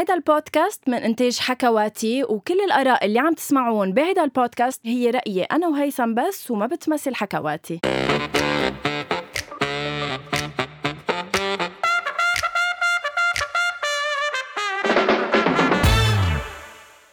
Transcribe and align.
هيدا 0.00 0.14
البودكاست 0.14 0.88
من 0.88 0.94
إنتاج 0.94 1.38
حكواتي 1.38 2.24
وكل 2.24 2.60
الآراء 2.60 3.06
اللي 3.06 3.18
عم 3.18 3.34
تسمعون 3.34 3.92
بهيدا 3.92 4.24
البودكاست 4.24 4.86
هي 4.86 5.10
رأيي 5.10 5.42
أنا 5.42 5.68
وهيثم 5.68 6.14
بس 6.14 6.50
وما 6.50 6.66
بتمثل 6.66 7.14
حكواتي. 7.14 7.80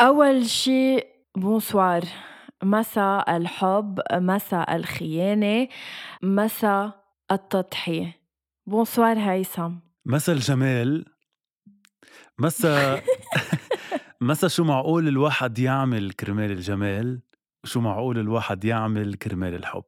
أول 0.02 0.46
شي 0.46 1.00
بونسوار 1.38 2.04
مساء 2.64 3.38
الحب 3.38 4.00
مساء 4.14 4.76
الخيانة 4.76 5.68
مساء 6.24 7.04
التضحية. 7.32 8.18
بونسوار 8.66 9.18
هيثم. 9.18 9.72
مسا 10.06 10.34
الجمال. 10.34 11.17
مسا 12.40 13.02
مسا 14.22 14.48
شو 14.48 14.64
معقول 14.64 15.08
الواحد 15.08 15.60
يعمل 15.60 16.12
كرمال 16.12 16.52
الجمال؟ 16.52 17.22
وشو 17.64 17.82
معقول 17.82 18.20
الواحد 18.20 18.66
يعمل 18.66 19.14
كرمال 19.14 19.56
الحب؟ 19.56 19.84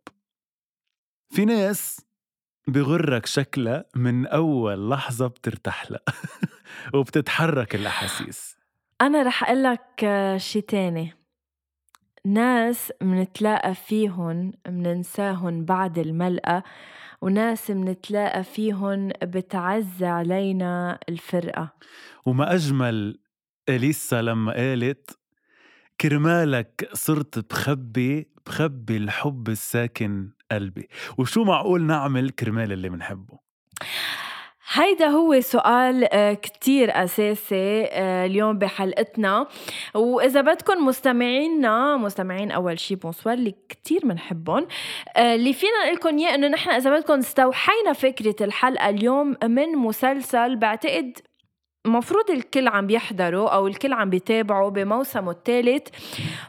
في 1.30 1.46
ناس 1.46 2.02
بغرك 2.68 3.26
شكلها 3.26 3.86
من 3.96 4.28
أول 4.28 4.90
لحظة 4.90 5.28
بترتاح 5.28 5.92
لها 5.92 6.02
وبتتحرك 6.96 7.76
الأحاسيس. 7.76 8.58
أنا 9.02 9.24
رح 9.24 9.44
أقول 9.44 9.64
لك 9.64 10.10
شي 10.38 10.62
تاني. 10.62 11.14
ناس 12.26 12.94
منتلاقى 13.02 13.76
فيهن 13.76 14.54
مننساهن 14.68 15.66
بعد 15.66 15.98
الملقى 15.98 16.64
وناس 17.22 17.72
منتلاقى 17.72 18.44
فيهن 18.44 19.12
بتعز 19.24 20.04
علينا 20.04 21.00
الفرقة. 21.10 21.74
وما 22.26 22.54
أجمل 22.54 23.20
إليسا 23.70 24.22
لما 24.22 24.54
قالت 24.54 25.20
كرمالك 26.02 26.90
صرت 26.94 27.50
بخبي 27.50 28.28
بخبي 28.46 28.98
الحب 28.98 29.50
الساكن 29.50 30.30
قلبي. 30.52 30.90
وشو 31.18 31.44
معقول 31.44 31.82
نعمل 31.82 32.30
كرمال 32.30 32.72
اللي 32.72 32.90
منحبه؟ 32.90 33.40
هيدا 34.72 35.08
هو 35.08 35.42
سؤال 35.42 36.14
آه، 36.14 36.34
كتير 36.34 37.04
أساسي 37.04 37.86
آه، 37.86 38.26
اليوم 38.26 38.58
بحلقتنا. 38.58 39.48
وإذا 39.96 40.42
بدكم 40.42 40.86
مستمعينا 40.86 41.98
مستمعين 41.98 42.52
أول 42.52 42.80
شي 42.80 42.96
بونسوار 42.96 43.36
اللي 43.36 43.56
كتير 43.70 44.06
منحبهم. 44.06 44.68
آه، 45.18 45.36
اللي 45.36 45.54
فينا 45.54 45.84
نقول 45.84 45.96
لكم 45.96 46.18
إياه 46.18 46.36
إنه 46.36 46.48
نحن 46.48 46.70
إذا 46.70 46.98
بدكم 46.98 47.14
استوحينا 47.14 47.94
فكرة 47.94 48.36
الحلقة 48.42 48.90
اليوم 48.90 49.36
من 49.44 49.68
مسلسل 49.68 50.56
بعتقد 50.56 51.18
مفروض 51.88 52.32
الكل 52.32 52.68
عم 52.68 52.88
بيحضروا 52.88 53.50
أو 53.50 53.68
الكل 53.68 53.94
عم 53.94 54.10
بيتابعوا 54.10 54.70
بموسمه 54.70 55.32
الثالث 55.32 55.88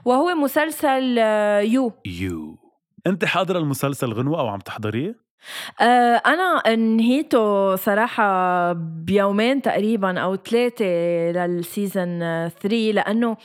وهو 0.04 0.34
مسلسل 0.34 1.18
يو 1.64 1.92
يو 2.06 2.58
أنت 3.06 3.24
حاضرة 3.24 3.58
المسلسل 3.58 4.12
غنوة 4.12 4.40
أو 4.40 4.48
عم 4.48 4.58
تحضريه؟ 4.58 5.29
آه، 5.80 6.22
أنا 6.26 6.56
انهيته 6.66 7.76
صراحة 7.76 8.72
بيومين 8.72 9.62
تقريبا 9.62 10.20
أو 10.20 10.36
ثلاثة 10.36 10.84
لل 11.46 11.64
season 11.64 12.18
3 12.62 12.76
لأنه 12.92 13.36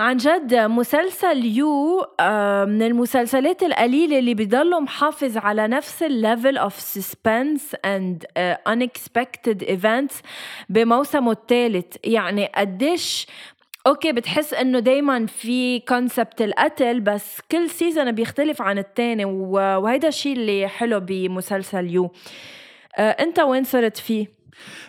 عن 0.00 0.16
جد 0.16 0.54
مسلسل 0.54 1.44
You 1.44 2.06
آه، 2.20 2.64
من 2.64 2.82
المسلسلات 2.82 3.62
القليلة 3.62 4.18
اللي 4.18 4.34
بيضلوا 4.34 4.80
محافظ 4.80 5.36
على 5.36 5.68
نفس 5.68 6.02
ال 6.02 6.11
level 6.11 6.56
of 6.56 6.80
suspense 6.80 7.76
and 7.84 8.24
unexpected 8.68 9.64
events 9.66 10.14
بموسمه 10.68 11.32
الثالث. 11.32 11.96
يعني 12.04 12.46
قديش 12.54 13.26
okay 13.86 14.12
بتحس 14.12 14.54
إنه 14.54 14.78
دايما 14.78 15.26
في 15.26 15.80
concept 15.80 16.42
القتل 16.42 17.00
بس 17.00 17.40
كل 17.50 17.70
season 17.70 18.12
بيختلف 18.12 18.62
عن 18.62 18.78
التاني 18.78 19.24
وهيدا 19.24 20.08
الشيء 20.08 20.32
اللي 20.32 20.68
حلو 20.68 21.00
بمسلسل 21.00 21.90
You. 21.90 22.10
آه، 22.96 23.10
أنت 23.10 23.40
وين 23.40 23.64
صرت 23.64 23.96
فيه؟ 23.96 24.26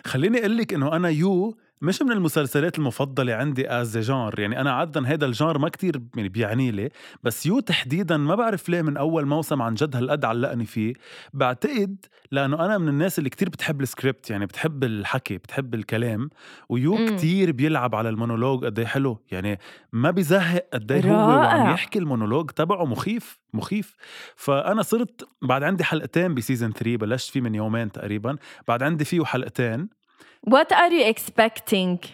خليني 0.04 0.38
أقول 0.40 0.56
لك 0.56 0.74
إنه 0.74 0.96
أنا 0.96 1.08
You 1.08 1.56
مش 1.82 2.02
من 2.02 2.12
المسلسلات 2.12 2.78
المفضلة 2.78 3.34
عندي 3.34 3.70
as 3.70 3.98
genre 3.98 4.40
يعني 4.40 4.60
أنا 4.60 4.72
عادة 4.72 5.08
هيدا 5.08 5.26
ال 5.26 5.31
genre 5.31 5.58
ما 5.58 5.68
كتير 5.68 6.02
يعني 6.16 6.28
بيعني 6.28 6.70
لي 6.70 6.90
بس 7.22 7.46
You 7.46 7.60
تحديدا 7.60 8.16
ما 8.16 8.34
بعرف 8.34 8.68
ليه 8.68 8.82
من 8.82 8.96
أول 8.96 9.26
موسم 9.26 9.62
عن 9.62 9.74
جد 9.74 9.96
هالقد 9.96 10.24
علقني 10.24 10.64
فيه. 10.66 10.94
بعتقد 11.34 11.96
لأنه 12.30 12.64
أنا 12.64 12.78
من 12.78 12.88
الناس 12.88 13.18
اللي 13.18 13.30
كتير 13.30 13.48
بتحب 13.48 13.80
السكريبت 13.80 14.30
يعني 14.30 14.46
بتحب 14.46 14.84
الحكي 14.84 15.38
بتحب 15.38 15.74
الكلام 15.74 16.30
ويو 16.68 16.94
م. 16.94 17.16
كتير 17.16 17.52
بيلعب 17.52 17.94
على 17.94 18.08
المونولوج 18.08 18.64
قد 18.64 18.84
حلو. 18.84 19.18
يعني 19.30 19.58
ما 19.92 20.10
بيزهق 20.10 20.66
قد 20.72 21.06
هو 21.06 21.28
وعم 21.28 21.70
يحكي 21.70 21.98
المونولوج 21.98 22.50
تبعه 22.50 22.84
مخيف 22.84 23.38
مخيف. 23.54 23.96
فأنا 24.36 24.82
صرت 24.82 25.28
بعد 25.42 25.62
عندي 25.62 25.84
حلقتين 25.84 26.34
ب 26.34 26.39
season 26.39 26.72
3 26.72 26.96
بلشت 26.96 27.30
فيه 27.30 27.40
من 27.40 27.54
يومين 27.54 27.92
تقريبا 27.92 28.36
بعد 28.68 28.82
عندي 28.82 29.04
فيه 29.04 29.24
حلقتين. 29.24 30.01
What 30.44 30.72
are 30.72 30.90
you 30.90 31.04
expecting? 31.04 32.08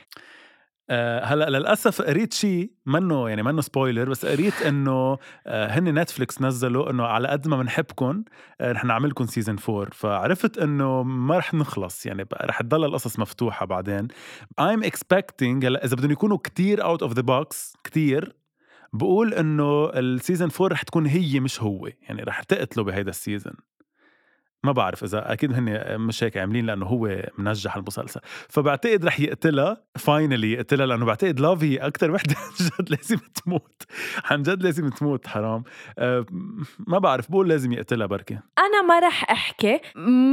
أه 0.91 1.25
هلا 1.25 1.51
للأسف 1.51 2.03
قريت 2.03 2.33
شيء 2.33 2.71
منه 2.87 3.29
يعني 3.29 3.43
منه 3.43 3.61
spoiler 3.61 4.11
بس 4.11 4.27
قريت 4.27 4.63
إنه 4.63 5.19
أه 5.47 5.67
هن 5.67 5.99
Netflix 5.99 6.43
نزلوا 6.43 6.91
إنه 6.91 7.05
على 7.05 7.29
قد 7.29 7.49
ما 7.49 7.57
بنحبكم 7.57 8.25
أه 8.61 8.73
رح 8.73 8.85
نعملكم 8.85 9.27
season 9.27 9.57
4 9.69 9.91
فعرفت 9.93 10.59
إنه 10.59 11.03
ما 11.03 11.39
رح 11.39 11.55
نخلص 11.55 12.07
يعني 12.07 12.27
رح 12.35 12.63
تضل 12.63 12.85
القصص 12.85 13.19
مفتوحة 13.19 13.67
بعدين. 13.67 14.09
I'm 14.61 14.85
expecting 14.85 15.65
هلا 15.65 15.85
إذا 15.85 15.97
بدهم 15.97 16.11
يكونوا 16.11 16.39
كتير 16.39 16.85
out 16.85 17.03
of 17.03 17.13
the 17.13 17.23
box 17.23 17.77
كتير 17.85 18.37
بقول 18.93 19.35
إنه 19.35 19.91
ال 19.91 19.99
season 19.99 20.51
4 20.61 20.69
رح 20.69 20.83
تكون 20.83 21.07
هي 21.07 21.41
مش 21.41 21.63
هو 21.63 21.87
يعني 21.87 22.23
رح 22.23 22.43
تقتلوا 22.43 22.87
بهيدا 22.87 23.11
ال 23.11 23.17
season 23.17 23.55
ما 24.65 24.73
بعرف 24.73 25.05
إذا 25.05 25.33
أكيد 25.33 25.53
هن 25.53 25.99
مش 26.01 26.25
هيك 26.25 26.37
عاملين 26.37 26.67
لأنه 26.67 26.87
هو 26.87 27.23
منجح 27.39 27.77
المسلسل. 27.77 28.21
فبعتقد 28.49 29.05
رح 29.05 29.21
يقتلها 29.21 29.77
finally 29.99 30.53
يقتلها 30.53 30.87
لأنه 30.87 31.05
بعتقد 31.05 31.41
Love 31.41 31.87
أكثر 31.87 32.11
وحدة 32.11 32.35
عن 32.47 32.67
جد 32.67 32.91
لازم 32.91 33.19
تموت. 33.45 33.83
عن 34.25 34.43
جد 34.43 34.63
لازم 34.63 34.89
تموت 34.89 35.27
حرام. 35.27 35.63
أه 35.99 36.27
ما 36.87 36.99
بعرف 36.99 37.31
بقول 37.31 37.49
لازم 37.49 37.73
يقتلها 37.73 38.07
بركي. 38.07 38.39
أنا 38.59 38.83
ما 38.83 39.01
رح 39.01 39.31
أحكي. 39.31 39.81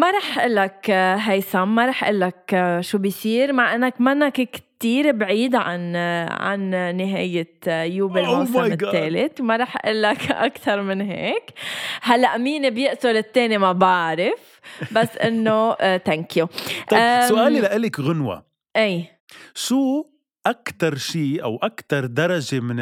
ما 0.01 0.11
رح 0.11 0.37
أقول 0.37 0.55
لك 0.55 0.89
هيثم 1.19 1.75
ما 1.75 1.85
رح 1.85 2.03
أقول 2.03 2.19
لك 2.19 2.77
شو 2.79 2.97
بيصير 2.97 3.53
مع 3.53 3.75
إنك 3.75 4.01
منك 4.01 4.33
كتير 4.33 4.74
بعيد 4.83 5.55
عن 5.55 5.95
عن 6.29 6.69
نهاية 6.97 7.57
You 7.67 8.07
بالموسم 8.07 8.53
آه 8.53 8.71
الثالث 8.71 9.41
ما 9.41 9.57
رح 9.57 9.77
أقول 9.77 10.01
لك 10.01 10.31
أكثر 10.49 10.81
من 10.81 11.01
هيك. 11.01 11.53
هلأ 12.01 12.37
مين 12.37 12.69
بيقتل 12.69 13.17
الثاني 13.17 13.57
ما 13.57 13.71
بعرف 13.71 14.61
بس 14.91 15.17
إنه 15.27 15.73
thank 15.97 16.37
you 16.37 16.47
طيب 16.89 17.21
سؤالي 17.21 17.59
لإلك 17.59 17.99
غنوة. 17.99 18.45
أي. 18.75 19.07
شو 19.55 20.05
أكثر 20.45 20.95
شيء 20.95 21.43
أو 21.43 21.59
أكثر 21.63 22.05
درجة 22.05 22.59
من 22.59 22.79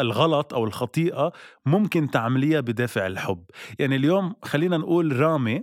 الغلط 0.00 0.54
أو 0.54 0.64
الخطيئة 0.64 1.32
ممكن 1.66 2.10
تعمليها 2.10 2.60
بدافع 2.60 3.06
الحب؟ 3.06 3.44
يعني 3.78 3.96
اليوم 3.96 4.34
خلينا 4.42 4.76
نقول 4.76 5.20
رامي. 5.20 5.62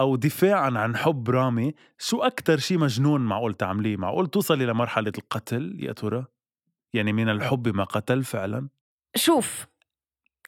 أو 0.00 0.16
دفاعا 0.16 0.70
عن 0.70 0.96
حب 0.96 1.30
رامي 1.30 1.74
شو 1.98 2.22
أكتر 2.22 2.58
شي 2.58 2.76
مجنون 2.76 3.20
معقول 3.20 3.54
تعمليه؟ 3.54 3.96
معقول 3.96 4.26
توصلي 4.26 4.66
لمرحلة 4.66 5.12
القتل 5.18 5.76
يا 5.80 5.92
ترى؟ 5.92 6.24
يعني 6.94 7.12
من 7.12 7.28
الحب 7.28 7.68
ما 7.68 7.84
قتل 7.84 8.24
فعلا؟ 8.24 8.68
شوف 9.16 9.66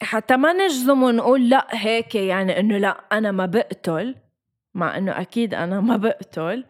حتى 0.02 0.36
ما 0.36 0.52
نجزم 0.52 1.02
ونقول 1.02 1.48
لأ 1.48 1.66
هيك 1.70 2.14
يعني 2.14 2.60
إنه 2.60 2.78
لأ 2.78 3.04
أنا 3.12 3.32
ما 3.32 3.46
بقتل 3.46 4.14
مع 4.74 4.96
إنه 4.96 5.20
أكيد 5.20 5.54
أنا 5.54 5.80
ما 5.90 5.96
بقتل 5.96 6.64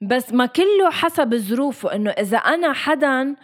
بس 0.00 0.32
ما 0.32 0.46
كله 0.46 0.90
حسب 0.90 1.34
ظروفه 1.34 1.94
إنه 1.94 2.10
إذا 2.10 2.38
أنا 2.38 2.72
حدا 2.72 3.36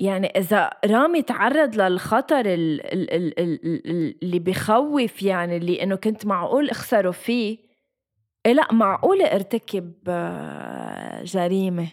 يعني 0.00 0.26
إذا 0.26 0.70
رامي 0.84 1.22
تعرض 1.22 1.76
للخطر 1.76 2.42
اللي 2.46 4.38
بخوف 4.38 5.22
يعني 5.22 5.56
اللي 5.56 5.82
إنه 5.82 5.96
كنت 5.96 6.26
معقول 6.26 6.70
أخسره 6.70 7.10
فيه 7.10 7.58
إيه 8.46 8.52
لأ 8.52 8.72
معقول 8.72 9.22
أرتكب 9.22 9.92
آه، 10.08 11.22
جريمة. 11.24 11.88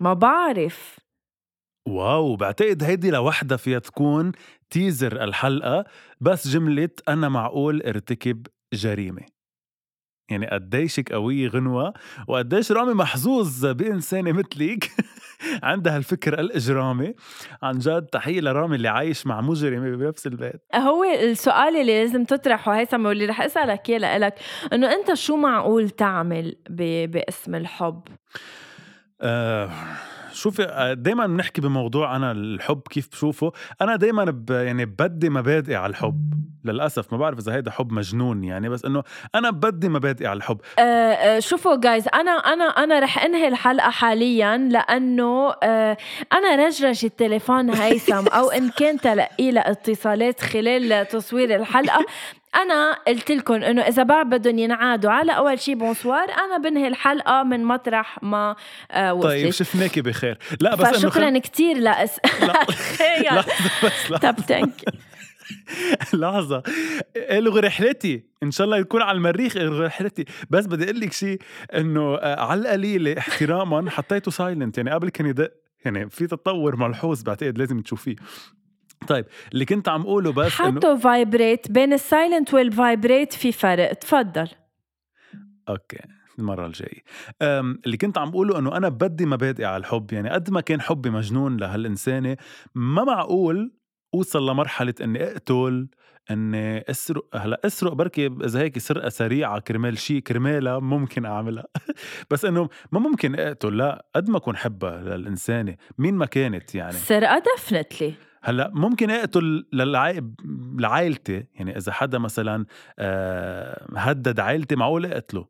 ما 0.00 0.14
بعرف. 0.14 1.00
واو 1.88 2.36
بعتقد 2.36 2.82
هيدي 2.82 3.10
لوحدها 3.10 3.56
فيها 3.56 3.78
تكون 3.78 4.32
تيزر 4.70 5.24
الحلقة 5.24 5.84
بس 6.20 6.48
جملة 6.48 6.90
أنا 7.08 7.28
معقول 7.28 7.82
أرتكب 7.82 8.46
جريمة. 8.74 9.22
يعني 10.30 10.46
قديشك 10.46 11.12
قوية 11.12 11.48
غنوة 11.48 11.92
وقديش 12.28 12.72
رامي 12.72 12.94
محظوظ 12.94 13.66
بإنسانة 13.66 14.32
مثلك. 14.32 14.90
عندها 15.62 15.96
الفكر 15.96 16.40
الإجرامي. 16.40 17.14
عن 17.62 17.78
جد 17.78 18.02
تحية 18.02 18.40
لرامي 18.40 18.76
اللي 18.76 18.88
عايش 18.88 19.26
مع 19.26 19.40
مجرمة 19.40 19.96
بنفس 19.96 20.26
البيت. 20.26 20.62
هو 20.74 21.04
السؤال 21.04 21.76
اللي 21.76 22.02
لازم 22.04 22.24
تطرحه 22.24 22.72
هيثم 22.78 23.06
واللي 23.06 23.26
رح 23.26 23.40
أسألك 23.40 23.90
إياه 23.90 23.98
لإلك 23.98 24.34
إنه 24.72 24.92
أنت 24.92 25.14
شو 25.14 25.36
معقول 25.36 25.90
تعمل 25.90 26.56
باسم 26.70 27.54
الحب؟ 27.54 28.02
آه. 29.20 29.70
شوفي 30.32 30.94
دائما 30.98 31.26
بنحكي 31.26 31.60
بموضوع 31.60 32.16
أنا 32.16 32.32
الحب 32.32 32.80
كيف 32.90 33.08
بشوفه. 33.08 33.52
أنا 33.80 33.96
دائما 33.96 34.24
ب 34.24 34.50
يعني 34.50 34.84
بدي 34.84 35.30
مبادئي 35.30 35.76
على 35.76 35.90
الحب. 35.90 36.34
للأسف 36.64 37.12
ما 37.12 37.18
بعرف 37.18 37.38
إذا 37.38 37.54
هيدا 37.54 37.70
حب 37.70 37.92
مجنون 37.92 38.44
يعني 38.44 38.68
بس 38.68 38.84
إنه 38.84 39.02
أنا 39.34 39.50
بدي 39.50 39.88
مبادئي 39.88 40.26
على 40.26 40.36
الحب. 40.36 40.58
أه 40.78 40.82
أه 40.82 41.38
شوفوا 41.38 41.76
جايز 41.76 42.08
أنا 42.14 42.30
أنا 42.30 42.64
أنا 42.64 43.00
رح 43.00 43.24
أنهي 43.24 43.48
الحلقة 43.48 43.90
حاليا 43.90 44.56
لأنه 44.56 45.52
أه 45.62 45.96
أنا 46.32 46.66
رجرج 46.66 47.04
التليفون 47.04 47.70
هيثم 47.70 48.26
أو 48.26 48.50
إن 48.50 48.70
كان 48.70 49.00
تلقي 49.00 49.50
له 49.50 49.60
اتصالات 49.60 50.40
خلال 50.40 51.08
تصوير 51.08 51.56
الحلقة. 51.56 52.04
أنا 52.54 52.92
قلت 52.92 53.30
لكم 53.30 53.54
إنه 53.54 53.82
إذا 53.82 54.02
بعد 54.02 54.30
بدهم 54.30 54.58
ينعادوا 54.58 55.10
على 55.10 55.36
أول 55.36 55.58
شيء 55.60 55.74
بونسوار 55.74 56.28
أنا 56.30 56.58
بنهي 56.58 56.88
الحلقة 56.88 57.42
من 57.42 57.64
مطرح 57.64 58.22
ما 58.22 58.56
آه 58.90 59.14
وصلت. 59.14 59.32
طيب 59.32 59.50
شفناكي 59.50 60.00
بخير؟ 60.02 60.38
لا 60.60 60.74
بس 60.74 60.98
شكرا 60.98 61.30
خل... 61.30 61.38
كثير 61.38 61.78
لأ 61.78 61.99
بس 61.99 62.20
لحظه 62.42 63.44
بس 63.84 64.10
لحظه 64.10 64.30
طب 64.30 64.40
thank 64.40 64.82
لحظة. 66.14 66.62
الغي 67.16 67.60
رحلتي. 67.60 68.24
إن 68.42 68.50
شاء 68.50 68.64
الله 68.64 68.76
يكون 68.76 69.02
على 69.02 69.16
المريخ 69.16 69.56
الغي 69.56 69.86
رحلتي. 69.86 70.24
بس 70.50 70.66
بدي 70.66 70.84
أقول 70.84 71.00
لك 71.00 71.12
شيء 71.12 71.38
إنه 71.74 72.14
آه، 72.14 72.40
على 72.40 72.60
القليلة 72.60 73.18
احتراما 73.18 73.90
حطيته 73.90 74.30
silent 74.30 74.76
يعني 74.78 74.90
قبل 74.90 75.08
كان 75.08 75.26
يدق 75.26 75.52
يعني 75.84 76.10
في 76.10 76.26
تطور 76.26 76.76
ملحوظ 76.76 77.22
بعتقد 77.22 77.58
لازم 77.58 77.80
تشوفيه. 77.80 78.16
طيب 79.08 79.26
اللي 79.52 79.64
كنت 79.64 79.88
عم 79.88 80.00
اقوله 80.00 80.32
بس 80.32 80.52
حطوا 80.52 80.96
vibrate 80.96 81.70
بين 81.70 81.92
ال 81.92 82.01
silent 82.01 82.54
وال 82.54 82.71
vibrate 82.71 83.32
في 83.32 83.52
فرق. 83.52 83.92
تفضل. 83.92 84.48
أوكي 85.68 86.00
المرة 86.38 86.66
الجاية. 86.66 87.02
اللي 87.86 87.96
كنت 87.96 88.18
عم 88.18 88.30
بقوله 88.30 88.58
إنه 88.58 88.76
أنا 88.76 88.88
بدي 88.88 89.26
مبادئي 89.26 89.64
على 89.64 89.76
الحب 89.76 90.12
يعني 90.12 90.30
قد 90.30 90.50
ما 90.50 90.60
كان 90.60 90.80
حبي 90.80 91.10
مجنون 91.10 91.56
لهالإنسانة 91.56 92.36
ما 92.74 93.04
معقول 93.04 93.72
أوصل 94.14 94.50
لمرحلة 94.50 94.94
إني 95.02 95.24
أقتل 95.24 95.88
إني 96.30 96.90
أسرق 96.90 97.36
هلا 97.36 97.60
أسرق 97.64 97.92
بركي 97.92 98.26
إذا 98.26 98.60
هيك 98.60 98.78
سرقة 98.78 99.08
سريعة 99.08 99.60
كرمال 99.60 99.98
شيء 99.98 100.20
كرمالها 100.20 100.78
ممكن 100.78 101.24
أعملها. 101.24 101.64
بس 102.30 102.44
إنه 102.44 102.68
ما 102.92 103.00
ممكن 103.00 103.40
أقتل 103.40 103.76
لا 103.76 104.06
قد 104.16 104.30
ما 104.30 104.36
أكون 104.36 104.56
حبها 104.56 105.02
للانسانه 105.02 105.76
مين 105.98 106.14
ما 106.14 106.26
كانت 106.26 106.74
يعني. 106.74 106.92
سرقة 106.92 107.42
دفنتلي 107.56 108.14
هلأ 108.42 108.70
ممكن 108.74 109.10
اقتل 109.10 109.66
لعائلتي 110.78 111.44
يعني 111.54 111.76
إذا 111.76 111.92
حدا 111.92 112.18
مثلا 112.18 112.66
آه، 112.98 113.86
هدد 113.96 114.40
عائلتي 114.40 114.76
معقول 114.76 115.06
اقتله 115.06 115.46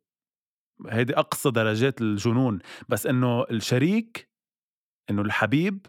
هيدي 0.88 1.18
أقصى 1.18 1.50
درجات 1.50 2.00
الجنون. 2.00 2.58
بس 2.88 3.06
إنه 3.06 3.44
الشريك 3.50 4.28
إنه 5.10 5.22
الحبيب 5.22 5.86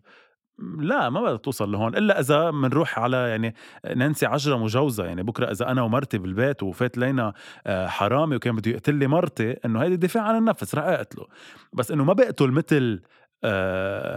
لا 0.79 1.09
ما 1.09 1.21
بدها 1.21 1.37
توصل 1.37 1.71
لهون. 1.71 1.97
إلا 1.97 2.19
إذا 2.19 2.49
بنروح 2.49 2.99
على 2.99 3.17
يعني 3.17 3.55
نانسي 3.95 4.25
عجرة 4.25 4.57
مجوزة. 4.57 5.05
يعني 5.05 5.23
بكرة 5.23 5.51
إذا 5.51 5.71
أنا 5.71 5.81
ومرتي 5.81 6.17
بالبيت 6.17 6.63
وفات 6.63 6.97
لينا 6.97 7.33
آه، 7.67 7.87
حرامي 7.87 8.35
وكان 8.35 8.55
بده 8.55 8.71
يقتل 8.71 8.95
لي 8.95 9.07
مرتي 9.07 9.51
إنه 9.51 9.83
هيدي 9.83 9.95
دفاع 9.95 10.23
عن 10.23 10.37
النفس 10.37 10.75
رح 10.75 10.83
أقتله. 10.83 11.27
بس 11.73 11.91
إنه 11.91 12.03
ما 12.03 12.13
بقتل 12.13 12.51
مثل 12.51 13.01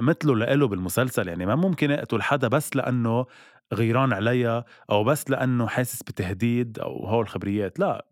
مثله 0.00 0.36
لإله 0.36 0.68
بالمسلسل 0.68 1.28
يعني 1.28 1.46
ما 1.46 1.54
ممكن 1.54 1.90
اقتل 1.90 2.22
حدا 2.22 2.48
بس 2.48 2.76
لأنه 2.76 3.26
غيران 3.74 4.12
عليها 4.12 4.64
أو 4.90 5.04
بس 5.04 5.30
لأنه 5.30 5.66
حاسس 5.66 6.02
بتهديد 6.02 6.78
أو 6.78 7.06
هول 7.06 7.22
الخبريات 7.22 7.78
لا 7.78 8.06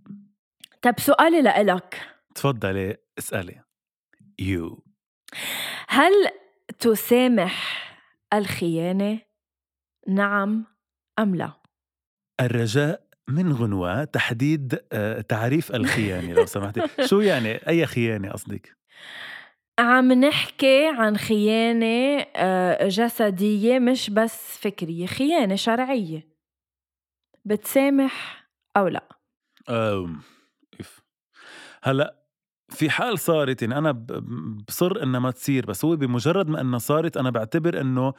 طب 0.82 0.94
سؤالي 0.98 1.42
لإلك 1.42 2.00
تفضلي 2.34 2.96
اسألي 3.18 3.60
يو 4.38 4.84
هل 5.88 6.12
تسامح 6.78 7.84
الخيانة؟ 8.32 9.18
نعم 10.08 10.64
أم 11.18 11.34
لا؟ 11.34 11.52
الرجاء 12.40 13.04
من 13.28 13.52
غنوة 13.52 14.04
تحديد 14.04 14.80
آه، 14.92 15.20
تعريف 15.20 15.74
الخيانة 15.74 16.32
لو 16.32 16.46
سمحتي 16.46 16.82
شو 17.08 17.20
يعني 17.20 17.68
أي 17.68 17.86
خيانة 17.86 18.30
قصدك؟ 18.30 18.76
عم 19.78 20.12
نحكي 20.12 20.86
عن 20.86 21.16
خيانة 21.16 22.26
آه، 22.36 22.88
جسدية 22.88 23.78
مش 23.78 24.10
بس 24.10 24.58
فكرية 24.58 25.06
خيانة 25.06 25.54
شرعية. 25.54 26.28
بتسامح 27.44 28.46
أو 28.76 28.88
لا؟ 28.88 29.08
هلأ 31.82 32.24
في 32.68 32.90
حال 32.90 33.18
صارت 33.18 33.62
يعني 33.62 33.78
أنا 33.78 33.92
بصر 34.68 35.02
إنها 35.02 35.20
ما 35.20 35.30
تصير 35.30 35.66
بس 35.66 35.84
هو 35.84 35.96
بمجرد 35.96 36.48
ما 36.48 36.60
إنها 36.60 36.78
صارت 36.78 37.16
أنا 37.16 37.30
بعتبر 37.30 37.80
إنه 37.80 38.14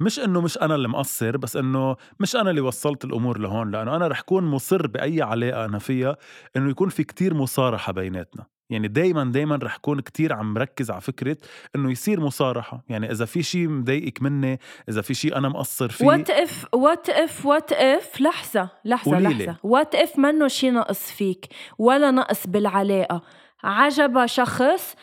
مش 0.00 0.18
إنه 0.18 0.40
مش 0.40 0.58
أنا 0.58 0.74
اللي 0.74 0.88
مقصر 0.88 1.36
بس 1.36 1.56
إنه 1.56 1.96
مش 2.20 2.36
أنا 2.36 2.50
اللي 2.50 2.60
وصلت 2.60 3.04
الأمور 3.04 3.38
لهون 3.38 3.70
لأنه 3.70 3.96
أنا 3.96 4.08
رح 4.08 4.20
كون 4.20 4.44
مصر 4.44 4.86
بأي 4.86 5.22
علاقة 5.22 5.64
أنا 5.64 5.78
فيها 5.78 6.16
إنه 6.56 6.70
يكون 6.70 6.88
في 6.88 7.04
كتير 7.04 7.34
مصارحة 7.34 7.92
بيناتنا. 7.92 8.46
يعني 8.70 8.88
دايما 8.88 9.24
دايما 9.24 9.58
رح 9.62 9.76
كون 9.76 10.00
كتير 10.00 10.32
عم 10.32 10.54
مركز 10.54 10.90
على 10.90 11.00
فكرة 11.00 11.36
إنه 11.76 11.90
يصير 11.90 12.20
مصارحة. 12.20 12.84
يعني 12.88 13.10
إذا 13.10 13.24
في 13.24 13.42
شيء 13.42 13.68
مضايقك 13.68 14.22
مني 14.22 14.60
إذا 14.88 15.02
في 15.02 15.14
شيء 15.14 15.36
أنا 15.36 15.48
مقصر 15.48 15.88
فيه 15.88 16.06
وات 16.06 16.30
اف 16.30 16.66
وات 16.74 17.10
اف 17.10 17.46
وات 17.46 17.72
اف 17.72 18.20
لحظة 18.20 18.70
لحظة 18.84 19.14
قوليلي. 19.14 19.44
لحظة. 19.46 19.56
what 19.62 19.94
if 19.94 20.18
منه 20.18 20.48
شيء 20.48 20.72
نقص 20.72 21.10
فيك؟ 21.10 21.46
ولا 21.78 22.10
نقص 22.10 22.46
بالعلاقة. 22.46 23.22
عجبها 23.64 24.26
شخص 24.26 24.94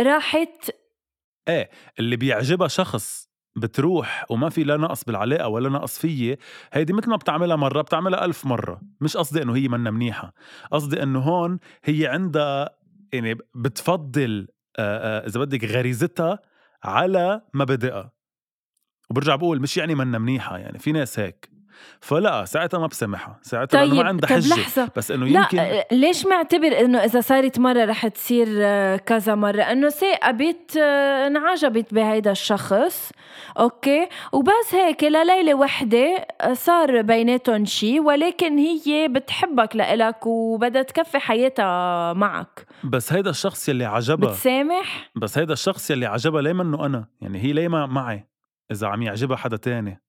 راحت 0.00 0.70
إيه 1.48 1.70
اللي 1.98 2.16
بيعجبها 2.16 2.68
شخص 2.68 3.26
بتروح 3.56 4.24
وما 4.30 4.48
في 4.48 4.64
لا 4.64 4.76
نقص 4.76 5.04
بالعلاقة 5.04 5.48
ولا 5.48 5.68
نقص 5.68 5.98
فيي 5.98 6.38
هيدي 6.72 6.92
مثل 6.92 7.10
ما 7.10 7.16
بتعملها 7.16 7.56
مرة 7.56 7.82
بتعملها 7.82 8.24
ألف 8.24 8.46
مرة. 8.46 8.80
مش 9.00 9.16
قصدي 9.16 9.42
إنه 9.42 9.56
هي 9.56 9.68
منا 9.68 9.90
منيحة. 9.90 10.32
قصدي 10.72 11.02
إنه 11.02 11.18
هون 11.18 11.58
هي 11.84 12.06
عندها 12.06 12.70
يعني 13.16 13.38
بتفضل 13.54 14.48
إذا 14.78 15.40
بدك 15.40 15.64
غريزتها 15.64 16.38
على 16.84 17.42
مبادئها. 17.54 18.12
وبرجع 19.10 19.36
بقول 19.36 19.60
مش 19.60 19.76
يعني 19.76 19.94
منا 19.94 20.18
منيحة 20.18 20.58
يعني 20.58 20.78
في 20.78 20.92
ناس 20.92 21.18
هيك. 21.18 21.55
فلا 22.00 22.44
ساعتها 22.44 22.78
ما 22.78 22.86
بسامحها. 22.86 23.38
ساعتها 23.42 23.80
طيب 23.80 23.94
ما 23.94 24.04
عندها 24.04 24.30
حجة. 24.30 24.60
لحظة. 24.60 24.88
بس 24.96 25.10
إنه 25.10 25.28
يمكن 25.28 25.56
لا 25.56 25.86
ليش 25.92 26.26
معتبر 26.26 26.80
إنه 26.80 26.98
إذا 26.98 27.20
صارت 27.20 27.58
مرة 27.58 27.84
رح 27.84 28.06
تصير 28.06 28.46
كذا 28.96 29.34
مرة؟ 29.34 29.62
إنه 29.62 29.88
ثاقبت 29.88 30.76
انعجبت 31.26 31.94
بهيدا 31.94 32.30
الشخص 32.30 33.12
أوكي؟ 33.58 34.08
وبس 34.32 34.74
هيك 34.74 35.04
لليله 35.04 35.54
وحدة 35.54 36.26
صار 36.52 37.02
بيناتهم 37.02 37.64
شيء 37.64 38.00
ولكن 38.00 38.58
هي 38.58 39.08
بتحبك 39.08 39.76
لإلك 39.76 40.26
وبدها 40.26 40.82
تكفي 40.82 41.18
حياتها 41.18 42.12
معك. 42.12 42.66
بس 42.84 43.12
هيدا 43.12 43.30
الشخص 43.30 43.68
يلي 43.68 43.84
عجبها. 43.84 44.30
بتسامح؟ 44.30 45.10
بس 45.16 45.38
هيدا 45.38 45.52
الشخص 45.52 45.90
يلي 45.90 46.06
عجبها 46.06 46.42
ليه 46.42 46.52
منه 46.52 46.86
أنا 46.86 47.04
يعني 47.20 47.38
هي 47.38 47.52
ليه 47.52 47.68
ما 47.68 47.86
معي 47.86 48.26
إذا 48.70 48.86
عم 48.86 49.02
يعجبها 49.02 49.36
حدا 49.36 49.56
تاني. 49.56 50.02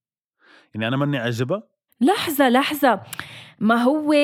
يعني 0.74 0.88
أنا 0.88 0.96
ماني 0.96 1.18
عجبها 1.18 1.62
لحظة 2.00 2.48
لحظة. 2.48 3.00
ما 3.60 3.82
هو 3.82 4.14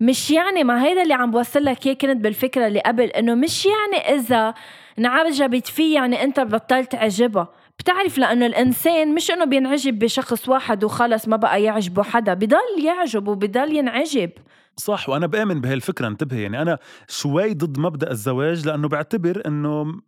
مش 0.00 0.30
يعني 0.30 0.64
ما 0.64 0.84
هيدا 0.84 1.02
اللي 1.02 1.14
عم 1.14 1.30
بوصل 1.30 1.64
لك 1.64 1.86
اياه 1.86 1.94
كنت 1.94 2.16
بالفكرة 2.16 2.66
اللي 2.66 2.80
قبل 2.80 3.04
إنه 3.04 3.34
مش 3.34 3.66
يعني 3.66 4.16
إذا 4.16 4.54
انعجبت 4.98 5.66
فيه 5.66 5.94
يعني 5.94 6.22
أنت 6.22 6.40
بطلت 6.40 6.94
عجبها 6.94 7.48
بتعرف 7.78 8.18
لأنه 8.18 8.46
الإنسان 8.46 9.14
مش 9.14 9.30
إنه 9.30 9.44
بينعجب 9.44 9.98
بشخص 9.98 10.48
واحد 10.48 10.84
وخلص 10.84 11.28
ما 11.28 11.36
بقى 11.36 11.62
يعجبه 11.62 12.02
حدا 12.02 12.34
بضل 12.34 12.84
يعجب 12.84 13.28
وبضل 13.28 13.76
ينعجب. 13.76 14.30
صح 14.76 15.08
وأنا 15.08 15.26
بآمن 15.26 15.60
بهالفكرة 15.60 16.06
انتبهي. 16.08 16.42
يعني 16.42 16.62
أنا 16.62 16.78
شوي 17.08 17.54
ضد 17.54 17.78
مبدأ 17.78 18.10
الزواج 18.10 18.66
لأنه 18.66 18.88
بعتبر 18.88 19.42
إنه 19.46 20.00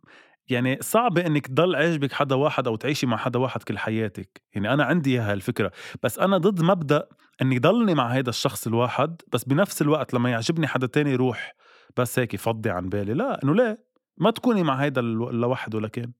يعني 0.49 0.77
صعب 0.81 1.17
إنك 1.17 1.47
تضل 1.47 1.75
عاجبك 1.75 2.13
حدا 2.13 2.35
واحد 2.35 2.67
أو 2.67 2.75
تعيشي 2.75 3.07
مع 3.07 3.17
حدا 3.17 3.39
واحد 3.39 3.63
كل 3.63 3.77
حياتك. 3.77 4.41
يعني 4.53 4.73
أنا 4.73 4.83
عندي 4.83 5.19
هالفكره 5.19 5.71
بس 6.03 6.19
أنا 6.19 6.37
ضد 6.37 6.61
مبدأ 6.61 7.07
إني 7.41 7.59
ضلني 7.59 7.93
مع 7.93 8.07
هذا 8.07 8.29
الشخص 8.29 8.67
الواحد 8.67 9.21
بس 9.33 9.43
بنفس 9.43 9.81
الوقت 9.81 10.13
لما 10.13 10.31
يعجبني 10.31 10.67
حدا 10.67 10.87
تاني 10.87 11.15
روح 11.15 11.55
بس 11.97 12.19
هيك 12.19 12.35
فضي 12.35 12.69
عن 12.69 12.89
بالي. 12.89 13.13
لا 13.13 13.43
إنه 13.43 13.55
ليه؟ 13.55 13.85
ما 14.17 14.31
تكوني 14.31 14.63
مع 14.63 14.75
هيدا 14.75 15.01
لوحده 15.01 15.79
لكن 15.79 16.11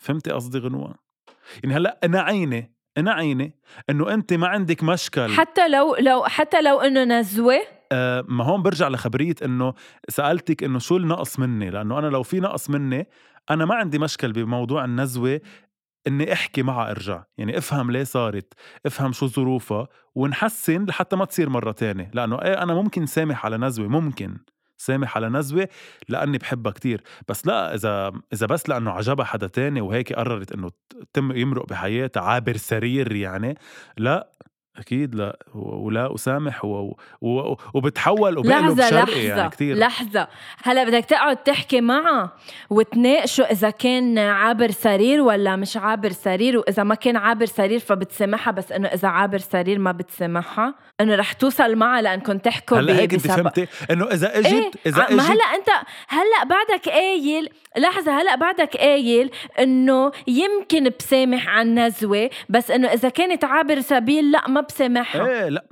فهمتي 0.00 0.30
قصدي 0.30 0.58
غنوة؟ 0.58 0.94
يعني 1.64 1.76
هلأ 1.76 2.00
أنا 2.04 2.20
عيني 2.20 2.74
أنا 2.98 3.12
عيني 3.12 3.58
إنه 3.90 4.14
أنت 4.14 4.32
ما 4.32 4.46
عندك 4.46 4.82
مشكل. 4.82 5.28
حتى 5.28 5.68
لو 5.68 5.96
لو 5.96 6.24
حتى 6.24 6.62
لو 6.62 6.80
إنه 6.80 7.04
نزوة. 7.04 7.58
آه 7.92 8.24
ما 8.28 8.44
هون 8.44 8.62
برجع 8.62 8.88
لخبرية 8.88 9.34
إنه 9.44 9.74
سألتك 10.08 10.64
إنه 10.64 10.78
شو 10.78 10.96
النقص 10.96 11.38
مني 11.38 11.70
لأنه 11.70 11.98
أنا 11.98 12.06
لو 12.06 12.22
في 12.22 12.40
نقص 12.40 12.70
مني 12.70 13.06
أنا 13.50 13.64
ما 13.64 13.74
عندي 13.74 13.98
مشكل 13.98 14.32
بموضوع 14.32 14.84
النزوة 14.84 15.40
إني 16.06 16.32
أحكي 16.32 16.62
معها 16.62 16.90
أرجع. 16.90 17.22
يعني 17.38 17.58
افهم 17.58 17.90
ليه 17.90 18.04
صارت 18.04 18.54
افهم 18.86 19.12
شو 19.12 19.26
ظروفها 19.26 19.88
ونحسن 20.14 20.84
لحتى 20.84 21.16
ما 21.16 21.24
تصير 21.24 21.48
مرة 21.48 21.72
تانية. 21.72 22.10
لأنه 22.14 22.42
إيه 22.42 22.62
أنا 22.62 22.74
ممكن 22.74 23.06
سامح 23.06 23.44
على 23.44 23.56
نزوة 23.56 23.88
ممكن. 23.88 24.38
سامح 24.78 25.16
على 25.16 25.28
نزوة 25.28 25.68
لأني 26.08 26.38
بحبها 26.38 26.72
كتير. 26.72 27.02
بس 27.28 27.46
لا 27.46 27.74
إذا 27.74 28.12
إذا 28.32 28.46
بس 28.46 28.68
لأنه 28.68 28.90
عجبها 28.90 29.24
حدا 29.24 29.46
تاني 29.46 29.80
وهيك 29.80 30.12
قررت 30.12 30.52
إنه 30.52 30.70
تم 31.12 31.32
يمرق 31.36 31.66
بحياتها 31.66 32.20
عابر 32.22 32.56
سرير 32.56 33.12
يعني 33.16 33.58
لا 33.98 34.31
أكيد 34.78 35.14
لأ 35.14 35.38
ولا 35.54 36.14
أسامح 36.14 36.64
و... 36.64 36.96
و... 37.20 37.56
وبتحول 37.74 38.38
وبقلب 38.38 38.78
لحظة 38.78 38.90
شرقي 38.90 39.02
لحظة 39.04 39.20
يعني 39.20 39.50
كتير. 39.50 39.76
لحظة. 39.76 40.28
هلأ 40.62 40.84
بدك 40.84 41.04
تقعد 41.04 41.36
تحكي 41.36 41.80
معها 41.80 42.32
وتناقشوا 42.70 43.52
إذا 43.52 43.70
كان 43.70 44.18
عابر 44.18 44.70
سرير 44.70 45.20
ولا 45.20 45.56
مش 45.56 45.76
عابر 45.76 46.10
سرير 46.12 46.58
وإذا 46.58 46.82
ما 46.82 46.94
كان 46.94 47.16
عابر 47.16 47.46
سرير 47.46 47.78
فبتسامحها 47.78 48.50
بس 48.50 48.72
إنه 48.72 48.88
إذا 48.88 49.08
عابر 49.08 49.38
سرير 49.38 49.78
ما 49.78 49.92
بتسامحها. 49.92 50.74
إنه 51.00 51.14
رح 51.14 51.32
توصل 51.32 51.76
معها 51.76 52.02
لأنكم 52.02 52.38
تحكوا 52.38 52.78
هلأ 52.78 52.94
هيك 52.94 53.14
انت 53.14 53.26
فهمتي؟ 53.26 53.66
إنه 53.90 54.04
إذا 54.04 54.38
إجت 54.38 54.46
إيه؟ 54.46 54.70
إذا 54.86 55.02
اجت 55.02 55.12
ما 55.12 55.22
هلأ 55.22 55.44
أنت 55.44 55.68
هلأ 56.08 56.44
بعدك 56.44 56.88
قايل 56.88 57.48
لحظة 57.76 58.20
هلأ 58.20 58.36
بعدك 58.36 58.76
قايل 58.76 59.30
إنه 59.58 60.12
يمكن 60.26 60.90
بسامح 60.98 61.48
عن 61.48 61.78
نزوة 61.78 62.30
بس 62.48 62.70
إنه 62.70 62.88
إذا 62.88 63.08
كانت 63.08 63.44
عابر 63.44 63.80
سبيل 63.80 64.30
لأ 64.30 64.48
ما 64.48 64.61
بسامحها. 64.68 65.26
إيه 65.26 65.48
لا. 65.48 65.66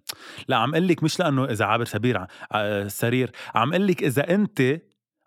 لا 0.49 0.57
عم 0.57 0.75
قل 0.75 0.89
لك 0.89 1.03
مش 1.03 1.21
لأنه 1.21 1.45
إذا 1.45 1.65
عابر 1.65 1.85
سبيل 1.85 2.19
سرير. 2.87 3.31
عم 3.55 3.75
قل 3.75 3.87
لك 3.87 4.03
إذا 4.03 4.35
أنت 4.35 4.81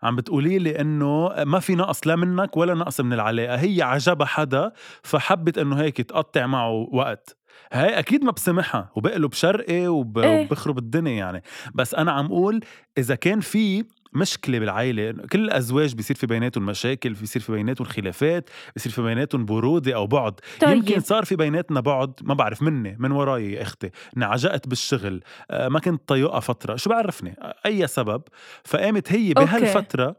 عم 0.03 0.15
بتقولي 0.15 0.59
لي 0.59 0.81
إنه 0.81 1.29
ما 1.43 1.59
في 1.59 1.75
نقص 1.75 2.07
لا 2.07 2.15
منك 2.15 2.57
ولا 2.57 2.73
نقص 2.73 3.01
من 3.01 3.13
العلاقة 3.13 3.55
هي 3.55 3.81
عجبها 3.81 4.27
حدا 4.27 4.71
فحبت 5.03 5.57
إنه 5.57 5.81
هيك 5.81 6.01
تقطع 6.01 6.45
معه 6.45 6.89
وقت. 6.93 7.37
هاي 7.73 7.99
أكيد 7.99 8.23
ما 8.23 8.31
بسمحها 8.31 8.91
وبقلب 8.95 9.33
شرقي 9.33 9.87
وب... 9.87 10.17
إيه؟ 10.17 10.41
وبخرب 10.41 10.77
الدنيا 10.77 11.13
يعني. 11.13 11.43
بس 11.75 11.95
أنا 11.95 12.11
عم 12.11 12.25
أقول 12.25 12.59
إذا 12.97 13.15
كان 13.15 13.39
في 13.39 13.85
مشكلة 14.15 14.59
بالعائله 14.59 15.11
كل 15.11 15.39
الأزواج 15.43 15.95
بيصير 15.95 16.15
في 16.15 16.27
بيناتهم 16.27 16.65
مشاكل 16.65 17.13
بيصير 17.13 17.41
في 17.41 17.51
بيناتهم 17.51 17.87
خلافات 17.87 18.49
بيصير 18.75 18.91
في 18.91 19.01
بيناتهم 19.01 19.45
برودة 19.45 19.95
أو 19.95 20.07
بعد. 20.07 20.33
طيب. 20.59 20.77
يمكن 20.77 20.99
صار 20.99 21.25
في 21.25 21.35
بيناتنا 21.35 21.79
بعد 21.79 22.13
ما 22.21 22.33
بعرف 22.33 22.61
مني 22.61 22.95
من 22.99 23.11
وراي 23.11 23.51
يا 23.51 23.61
أختي 23.61 23.89
انعجقت 24.17 24.67
بالشغل 24.67 25.23
آه، 25.51 25.67
ما 25.67 25.79
كنت 25.79 26.01
طايقها 26.07 26.39
فترة. 26.39 26.75
شو 26.75 26.89
بعرفني؟ 26.89 27.35
أي 27.65 27.87
سبب. 27.87 28.21
فقامت 28.63 29.11
هي 29.11 29.33
بهالفترة 29.33 30.15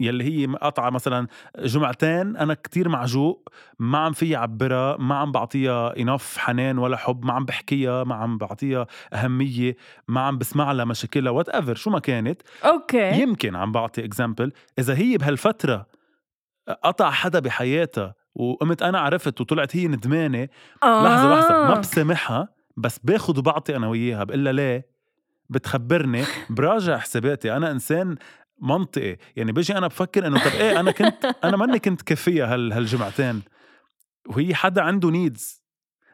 يلي 0.00 0.24
هي 0.24 0.46
قطعة 0.46 0.90
مثلا 0.90 1.26
جمعتين 1.58 2.36
أنا 2.36 2.54
كتير 2.54 2.88
معجوق 2.88 3.48
ما 3.78 3.98
عم 3.98 4.12
في 4.12 4.36
عبرها 4.36 4.96
ما 4.96 5.14
عم 5.14 5.32
بعطيها 5.32 5.96
إناف 5.96 6.38
حنان 6.38 6.78
ولا 6.78 6.96
حب 6.96 7.24
ما 7.24 7.32
عم 7.32 7.44
بحكيها 7.44 8.04
ما 8.04 8.14
عم 8.14 8.38
بعطيها 8.38 8.86
أهمية 9.12 9.76
ما 10.08 10.20
عم 10.20 10.38
بسمع 10.38 10.72
لها 10.72 10.84
مشاكلها 10.84 11.32
whatever 11.32 11.74
شو 11.74 11.90
ما 11.90 11.98
كانت. 11.98 12.42
okay. 12.64 13.20
يمكن 13.22 13.56
عم 13.56 13.72
بعطي 13.72 14.04
example 14.04 14.52
إذا 14.78 14.94
هي 14.94 15.16
بهالفترة 15.16 15.86
قطع 16.84 17.10
حدا 17.10 17.38
بحياتها 17.38 18.14
وقمت 18.34 18.82
أنا 18.82 18.98
عرفت 19.00 19.40
وطلعت 19.40 19.76
هي 19.76 19.88
ندمانة 19.88 20.48
آه. 20.82 21.04
لحظة 21.04 21.34
لحظة 21.34 21.68
ما 21.68 21.74
بسامحها 21.74 22.48
بس 22.76 22.98
باخد 23.04 23.38
وبعطي 23.38 23.76
أنا 23.76 23.88
وياها 23.88 24.24
بقول 24.24 24.44
لها 24.44 24.52
ليه؟ 24.52 24.86
بتخبرني 25.50 26.24
براجع 26.50 26.98
حساباتي 26.98 27.56
أنا 27.56 27.70
إنسان 27.70 28.16
منطقي. 28.62 29.16
يعني 29.36 29.52
بيجي 29.52 29.78
أنا 29.78 29.86
بفكر 29.86 30.26
إنه 30.26 30.44
طب 30.44 30.50
إيه 30.50 30.80
أنا 30.80 30.90
كنت 30.90 31.24
أنا 31.44 31.56
ماني 31.56 31.78
كنت 31.78 32.02
كفيه 32.02 32.54
هال 32.54 32.72
هالجمعتين. 32.72 33.42
وهي 34.28 34.54
حدا 34.54 34.82
عنده 34.82 35.10
needs 35.10 35.65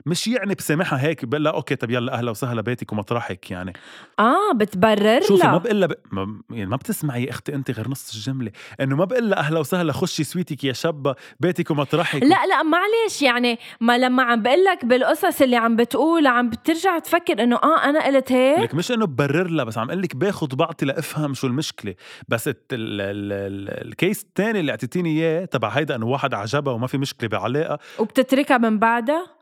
مش 0.06 0.28
يعني 0.28 0.54
بسامحها 0.54 1.02
هيك 1.02 1.24
بقول 1.24 1.44
لها 1.44 1.52
okay 1.52 1.76
طب 1.76 1.90
يلا 1.90 2.12
أهلا 2.12 2.30
وسهلا 2.30 2.62
بيتك 2.62 2.92
ومطرحك 2.92 3.50
يعني. 3.50 3.72
آه 4.18 4.52
بتبرر 4.54 5.20
شوفي 5.20 5.42
لا 5.44 5.52
ما 5.52 5.58
بقول 5.58 5.80
لها 5.80 5.88
ب... 5.88 5.94
ما... 6.12 6.40
يعني 6.50 6.66
ما 6.70 6.76
بتسمعي 6.76 7.24
يا 7.24 7.30
أختي 7.30 7.54
انت 7.54 7.70
غير 7.70 7.88
نص 7.88 8.14
الجملة. 8.14 8.50
إنه 8.80 8.96
ما 8.96 9.04
بقول 9.04 9.30
لها 9.30 9.38
أهلا 9.38 9.60
وسهلا 9.60 9.92
خشي 9.92 10.24
سويتك 10.24 10.64
يا 10.64 10.72
شابة 10.72 11.14
بيتك 11.40 11.70
ومطرحك 11.70 12.22
لا 12.22 12.46
لا 12.46 12.62
معلش 12.62 13.22
يعني 13.22 13.58
ما 13.80 13.98
لما 13.98 14.22
عم 14.22 14.42
بقول 14.42 14.64
لك 14.64 14.84
بالقصص 14.84 15.42
اللي 15.42 15.56
عم 15.56 15.76
بتقول 15.76 16.26
عم 16.26 16.50
بترجع 16.50 16.98
تفكر 16.98 17.42
إنه 17.42 17.56
آه 17.56 17.84
أنا 17.84 18.06
قلت 18.06 18.32
هيك. 18.32 18.58
لك 18.58 18.74
مش 18.74 18.92
إنه 18.92 19.06
ببرر 19.06 19.50
لها 19.50 19.64
بس 19.64 19.78
عم 19.78 19.88
أقول 19.90 20.02
لك 20.02 20.16
باخذ 20.16 20.56
بعطي 20.56 20.86
لأفهم 20.86 21.34
شو 21.34 21.46
المشكلة. 21.46 21.94
بس 22.28 22.48
ال... 22.48 22.54
ال... 22.72 23.00
ال... 23.32 23.86
الكيس 23.88 24.22
الثاني 24.22 24.60
اللي 24.60 24.70
أعطيتيني 24.70 25.10
إياه 25.10 25.44
تبع 25.44 25.68
هيدا 25.68 25.96
إنه 25.96 26.06
واحد 26.06 26.34
عجبها 26.34 26.72
وما 26.74 26.86
في 26.86 26.98
مشكلة 26.98 27.28
بعلاقة. 27.28 27.78
وبتتركها 27.98 28.58
من 28.58 28.78
بعدها؟ 28.78 29.41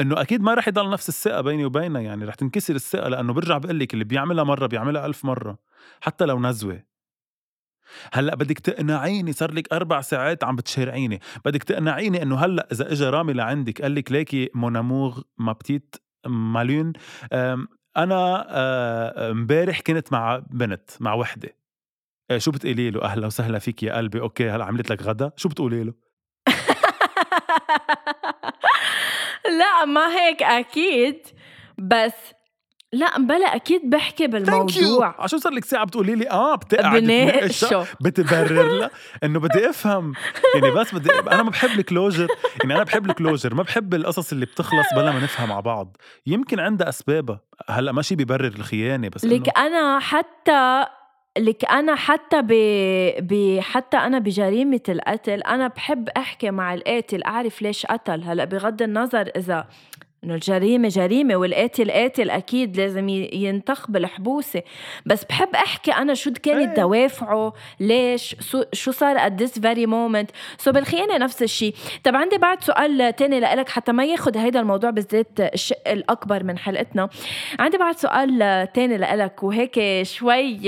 إنه 0.00 0.20
أكيد 0.20 0.42
ما 0.42 0.54
رح 0.54 0.68
يضل 0.68 0.90
نفس 0.90 1.08
الثقة 1.08 1.40
بيني 1.40 1.64
وبينها 1.64 2.00
يعني 2.00 2.24
رح 2.24 2.34
تنكسر 2.34 2.74
الثقة 2.74 3.08
لأنه 3.08 3.32
برجع 3.32 3.58
بقول 3.58 3.78
لك 3.78 3.94
اللي 3.94 4.04
بيعملها 4.04 4.44
مرة 4.44 4.66
بيعملها 4.66 5.06
ألف 5.06 5.24
مرة 5.24 5.58
حتى 6.00 6.24
لو 6.24 6.40
نزوة. 6.40 6.82
هلأ 8.12 8.34
بدك 8.34 8.58
تقنعيني 8.58 9.32
صار 9.32 9.54
لك 9.54 9.72
أربع 9.72 10.00
ساعات 10.00 10.44
عم 10.44 10.56
بتشارعيني 10.56 11.20
بدك 11.44 11.62
تقنعيني 11.62 12.22
إنه 12.22 12.36
هلأ 12.36 12.68
إذا 12.72 12.92
اجى 12.92 13.04
رامي 13.04 13.32
لعندك 13.32 13.82
قال 13.82 13.94
لك 13.94 14.12
ليكي 14.12 14.50
موناموغ 14.54 15.20
ما 15.38 15.52
بتيت 15.52 15.96
مالون 16.26 16.92
أنا 17.96 18.46
امبارح 19.30 19.80
كنت 19.80 20.12
مع 20.12 20.42
بنت 20.50 20.90
مع 21.00 21.14
وحدة. 21.14 21.56
شو 22.36 22.50
بتقولي 22.50 22.90
له؟ 22.90 23.02
أهلا 23.02 23.26
وسهلا 23.26 23.58
فيك 23.58 23.82
يا 23.82 23.96
قلبي 23.96 24.20
okay 24.20 24.50
هلأ 24.50 24.64
عملت 24.64 24.90
لك 24.90 25.02
غدا؟ 25.02 25.32
شو 25.36 25.48
بتقولي 25.48 25.84
له؟ 25.84 25.94
لا 29.60 29.84
ما 29.84 30.16
هيك 30.16 30.42
أكيد 30.42 31.18
بس 31.78 32.12
لا 32.92 33.18
بلا 33.18 33.56
أكيد 33.56 33.90
بحكي 33.90 34.26
بالموضوع. 34.26 35.14
عشان 35.18 35.38
صار 35.38 35.52
لك؟ 35.52 35.64
ساعة 35.64 35.84
بتقولي 35.84 36.14
لي 36.14 36.30
آه 36.30 36.54
بتقعد 36.54 37.02
بتبرر 38.00 38.62
لها 38.78 38.90
إنه 39.24 39.40
بدي 39.40 39.70
أفهم. 39.70 40.12
يعني 40.54 40.70
بس 40.70 40.94
بدي 40.94 41.10
أنا 41.32 41.42
ما 41.42 41.50
بحب 41.50 41.78
ال 41.78 41.84
closure. 41.84 42.28
يعني 42.60 42.74
أنا 42.74 42.82
بحب 42.84 43.10
ال 43.10 43.15
closure 43.15 43.54
ما 43.54 43.62
بحب 43.62 43.94
القصص 43.94 44.32
اللي 44.32 44.46
بتخلص 44.46 44.86
بلا 44.96 45.12
ما 45.12 45.20
نفهم 45.20 45.48
مع 45.48 45.60
بعض. 45.60 45.96
يمكن 46.26 46.60
عندها 46.60 46.88
أسبابها. 46.88 47.40
هلأ 47.68 47.92
ماشي 47.92 48.14
ببرر 48.16 48.46
الخيانة 48.46 49.08
بس 49.08 49.24
لك 49.24 49.58
أنا 49.58 49.98
حتى 49.98 50.86
لك 51.38 51.64
أنا 51.64 51.94
حتى 51.94 52.42
ب... 52.42 52.48
ب 53.18 53.60
حتى 53.60 53.96
أنا 53.96 54.18
بجريمة 54.18 54.80
القتل 54.88 55.42
أنا 55.42 55.68
بحب 55.68 56.08
أحكي 56.08 56.50
مع 56.50 56.74
القاتل 56.74 57.22
أعرف 57.22 57.62
ليش 57.62 57.86
قتل. 57.86 58.22
هلأ 58.22 58.44
بغض 58.44 58.82
النظر 58.82 59.30
إذا 59.36 59.66
إنه 60.24 60.34
الجريمة 60.34 60.88
جريمة 60.88 61.36
والقاتل 61.36 61.90
قاتل 61.90 62.30
أكيد 62.30 62.76
لازم 62.76 63.08
ينتخ 63.08 63.90
بالحبوسة. 63.90 64.62
بس 65.06 65.24
بحب 65.24 65.54
أحكي 65.54 65.92
أنا 65.92 66.14
شو 66.14 66.32
كانت 66.42 66.68
إيه. 66.68 66.84
دوافعه 66.84 67.52
ليش؟ 67.80 68.36
شو 68.72 68.90
صار 68.90 69.18
at 69.18 69.32
this 69.32 69.58
very 69.58 69.86
moment 69.86 70.30
سو 70.58 70.70
so 70.70 70.74
بالخيانة 70.74 71.18
نفس 71.18 71.42
الشيء 71.42 71.74
طب 72.04 72.16
عندي 72.16 72.38
بعد 72.38 72.62
سؤال 72.62 73.16
تاني 73.16 73.40
لك 73.40 73.68
حتى 73.68 73.92
ما 73.92 74.04
ياخذ 74.04 74.36
هيدا 74.36 74.60
الموضوع 74.60 74.90
بالذات 74.90 75.40
الشق 75.40 75.88
الأكبر 75.88 76.44
من 76.44 76.58
حلقتنا. 76.58 77.08
عندي 77.58 77.78
بعد 77.78 77.96
سؤال 77.96 78.38
تاني 78.72 78.96
لك 78.96 79.42
وهيك 79.42 80.02
شوي 80.02 80.60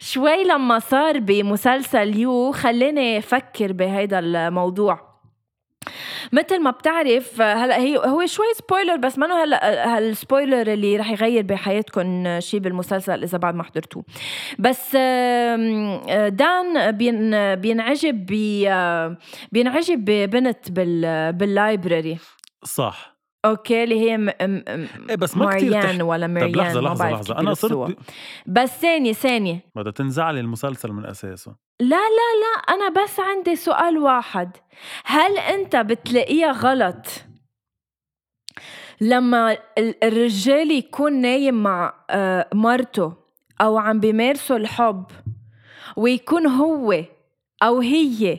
شوي 0.00 0.44
لما 0.44 0.78
صار 0.78 1.18
بمسلسل 1.18 2.16
You 2.16 2.52
خلاني 2.52 3.18
أفكر 3.18 3.72
بهيدا 3.72 4.18
الموضوع. 4.18 5.11
مثل 6.32 6.62
ما 6.62 6.70
بتعرف 6.70 7.40
هلا 7.40 7.76
هي 7.76 7.96
هو 7.96 8.26
شوي 8.26 8.46
spoiler 8.54 8.96
بس 8.96 9.18
منه 9.18 9.42
هلا 9.42 9.96
هال 9.96 10.13
spoiler 10.13 10.72
اللي 10.72 10.96
رح 10.96 11.10
يغير 11.10 11.42
بحياتكم 11.42 12.40
شيء 12.40 12.60
بالمسلسل 12.60 13.22
إذا 13.22 13.38
بعد 13.38 13.54
ما 13.54 13.62
حضرتوه. 13.62 14.04
بس 14.58 14.96
then 16.26 16.90
بين 16.90 17.54
بينعجب 17.54 18.26
بينعجب 19.52 20.04
ببنت 20.04 20.70
بال 21.38 21.56
library 21.56 22.18
صح. 22.64 23.11
okay 23.44 23.84
اللي 23.84 24.00
هي 24.00 24.18
م... 24.18 24.24
م... 24.24 24.30
إيه 25.10 25.16
بس 25.16 25.36
ما 25.36 25.56
كتير 25.56 25.82
تح... 25.82 26.04
ولا 26.04 26.26
مريان 26.26 26.52
لحظة 26.52 26.80
لحظة 26.80 27.10
لحظة. 27.10 27.38
أنا 27.38 27.54
صرت 27.54 27.96
بس 28.46 28.70
ثانية 28.80 29.12
ثانية. 29.12 29.60
بدها 29.74 29.92
تنزعلي 29.92 30.40
المسلسل 30.40 30.92
من 30.92 31.06
أساسه. 31.06 31.54
لا 31.80 31.86
لا 31.96 32.30
لا 32.42 32.74
أنا 32.74 33.02
بس 33.02 33.20
عندي 33.20 33.56
سؤال 33.56 33.98
واحد. 33.98 34.56
هل 35.04 35.38
أنت 35.38 35.76
بتلاقيها 35.76 36.52
غلط 36.52 37.06
لما 39.00 39.58
الرجال 40.02 40.70
يكون 40.70 41.20
نايم 41.20 41.62
مع 41.62 41.94
آه، 42.10 42.48
مرته 42.54 43.12
أو 43.60 43.78
عم 43.78 44.00
بيمارسوا 44.00 44.56
الحب 44.56 45.04
ويكون 45.96 46.46
هو 46.46 47.04
أو 47.62 47.80
هي 47.80 48.38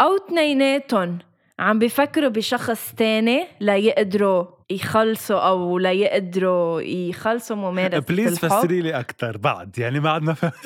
أو 0.00 0.16
تنيناتهم 0.16 1.18
عم 1.58 1.78
بيفكروا 1.78 2.28
بشخص 2.28 2.94
تاني 2.94 3.46
ليقدروا 3.60 4.46
يخلصوا 4.70 5.38
أو 5.38 5.78
ليقدروا 5.78 6.80
يخلصوا 6.80 7.56
ممارسة 7.56 7.98
please 7.98 8.38
فسري 8.38 8.80
لي 8.80 9.00
أكثر 9.00 9.36
بعد 9.36 9.78
يعني 9.78 10.00
ما 10.00 10.10
عدنا 10.10 10.34
فهم 10.34 10.52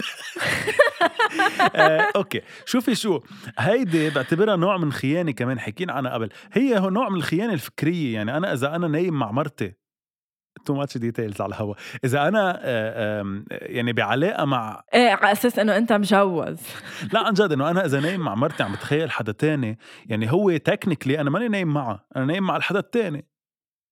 آه، 1.74 2.08
okay. 2.16 2.40
شوفي 2.64 2.94
شو 2.94 3.20
هيدي 3.58 4.10
بعتبرها 4.10 4.56
نوع 4.56 4.76
من 4.76 4.92
خيانة 4.92 5.32
كمان 5.32 5.60
حكينا 5.60 5.92
عنها 5.92 6.14
قبل. 6.14 6.28
هي 6.52 6.78
هو 6.78 6.90
نوع 6.90 7.08
من 7.08 7.16
الخيانة 7.16 7.52
الفكرية 7.52 8.14
يعني 8.14 8.36
أنا 8.36 8.52
إذا 8.52 8.76
أنا 8.76 8.88
نايم 8.88 9.14
مع 9.14 9.30
مرتي 9.30 9.72
too 10.66 10.74
much 10.74 10.98
details 10.98 11.40
على 11.40 11.48
الهوا. 11.54 11.74
إذا 12.04 12.28
أنا 12.28 12.58
آه، 12.62 13.42
يعني 13.50 13.92
بعلاقة 13.92 14.44
مع 14.44 14.82
إيه 14.94 15.10
على 15.10 15.32
أساس 15.32 15.58
إنه 15.58 15.76
أنت 15.76 15.92
مجوز. 15.92 16.60
لا 17.12 17.20
عن 17.26 17.32
جد 17.32 17.52
إنه 17.52 17.70
أنا 17.70 17.84
إذا 17.84 18.00
نايم 18.00 18.20
مع 18.20 18.34
مرتي 18.34 18.62
عم 18.62 18.72
بتخيل 18.72 19.10
حدا 19.10 19.32
تاني 19.32 19.78
يعني 20.06 20.32
هو 20.32 20.56
technically 20.56 21.20
أنا 21.20 21.30
ماني 21.30 21.48
نايم 21.48 21.68
معها 21.74 22.04
أنا 22.16 22.24
نايم 22.24 22.42
مع 22.46 22.56
الحدا 22.56 22.78
التاني. 22.78 23.26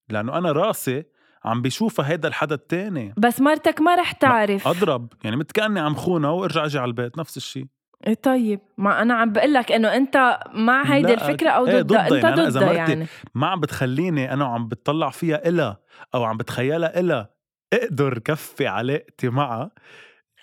لأنه 0.09 0.39
أنا 0.39 0.53
راسي 0.53 1.05
عم 1.45 1.63
بيشوفها 1.63 2.11
هيدا 2.11 2.29
الحدا 2.29 2.55
التاني. 2.55 3.15
بس 3.19 3.41
مرتك 3.41 3.81
ما 3.81 3.95
رح 3.95 4.13
تعرف. 4.13 4.69
أضرب 4.69 5.13
يعني 5.25 5.37
مثل 5.37 5.49
كأني 5.55 5.81
عم 5.81 5.95
خونها 5.95 6.31
وإرجع 6.31 6.65
أجي 6.65 6.79
على 6.79 6.89
البيت 6.89 7.19
نفس 7.19 7.37
الشيء 7.37 7.67
إيه 8.07 8.15
طيب. 8.15 8.61
ما 8.79 9.03
أنا 9.03 9.15
عم 9.15 9.33
بقول 9.33 9.55
لك 9.55 9.73
إنه 9.73 9.97
أنت 9.97 10.39
مع 10.55 10.83
هيدي 10.95 11.15
الفكرة 11.15 11.51
أو 11.51 11.65
ضدها 11.65 11.83
ضدها 11.83 12.07
أنت 12.07 12.25
يعني 12.25 12.49
ضدها 12.49 12.73
يعني. 12.73 13.07
ما 13.35 13.47
عم 13.47 13.61
بتخليني 13.61 14.33
أنا 14.33 14.45
وعم 14.45 14.69
بتطلع 14.69 15.11
فيها 15.11 15.49
إلها 15.49 15.79
أو 16.15 16.25
عم 16.25 16.37
بتخيلها 16.37 17.01
إلها 17.01 17.31
أقدر 17.73 18.19
كفي 18.19 18.67
علاقتي 18.67 19.29
معها. 19.29 19.71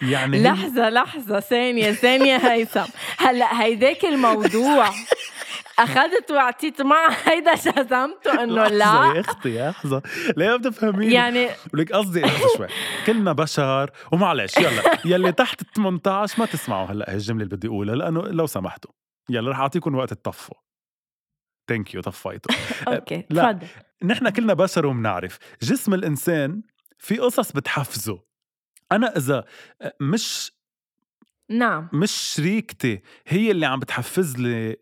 يعني 0.01 0.44
لحظة 0.44 0.89
لحظة. 0.89 1.39
ثانية 1.39 1.91
ثانية 1.91 2.38
هيثم. 2.38 2.86
هلأ 3.18 3.62
هيداك 3.62 4.06
الموضوع. 4.06 4.89
أخذت 5.83 6.31
وعطيت 6.31 6.81
معها 6.81 7.29
هيدا 7.31 7.55
جزمته 7.55 8.43
إنه 8.43 8.67
لا. 8.67 9.13
يا 9.15 9.19
أختي 9.19 9.69
لحظة. 9.69 10.01
ليه 10.38 10.47
ما 10.47 10.57
بتفهميني 10.57 11.13
يعني 11.13 11.50
ولك 11.73 11.91
قصدي 11.91 12.21
لحظة 12.21 12.57
شوي. 12.57 12.67
كلنا 13.05 13.33
بشر. 13.33 13.91
ومعلش 14.11 14.57
يلا. 14.57 14.83
يلي 15.15 15.31
تحت 15.31 15.61
ال 15.61 15.67
18 15.73 16.39
ما 16.39 16.45
تسمعوا 16.45 16.88
هلأ 16.88 17.11
هي 17.11 17.15
الجملة 17.15 17.43
اللي 17.43 17.55
بدي 17.55 17.67
أقولها 17.67 17.95
لأنه 17.95 18.21
لو 18.21 18.45
سمحتوا. 18.47 18.91
يلا 19.29 19.51
رح 19.51 19.59
أعطيكم 19.59 19.95
وقت 19.95 20.13
تطفوا. 20.13 20.57
thank 21.69 21.93
you 21.93 22.01
طفيتوا. 22.01 22.55
okay 22.88 23.25
لا. 23.29 23.51
تفضل. 23.51 23.67
نحن 24.03 24.29
كلنا 24.29 24.53
بشر 24.53 24.85
وبنعرف 24.85 25.39
جسم 25.61 25.93
الإنسان 25.93 26.61
في 27.00 27.17
قصص 27.17 27.51
بتحفزه. 27.51 28.19
أنا 28.91 29.17
إذا 29.17 29.45
مش 30.00 30.51
نعم. 31.50 31.89
مش 31.93 32.11
شريكتي 32.11 33.01
هي 33.27 33.51
اللي 33.51 33.65
عم 33.65 33.79
بتحفز 33.79 34.38
لي 34.38 34.77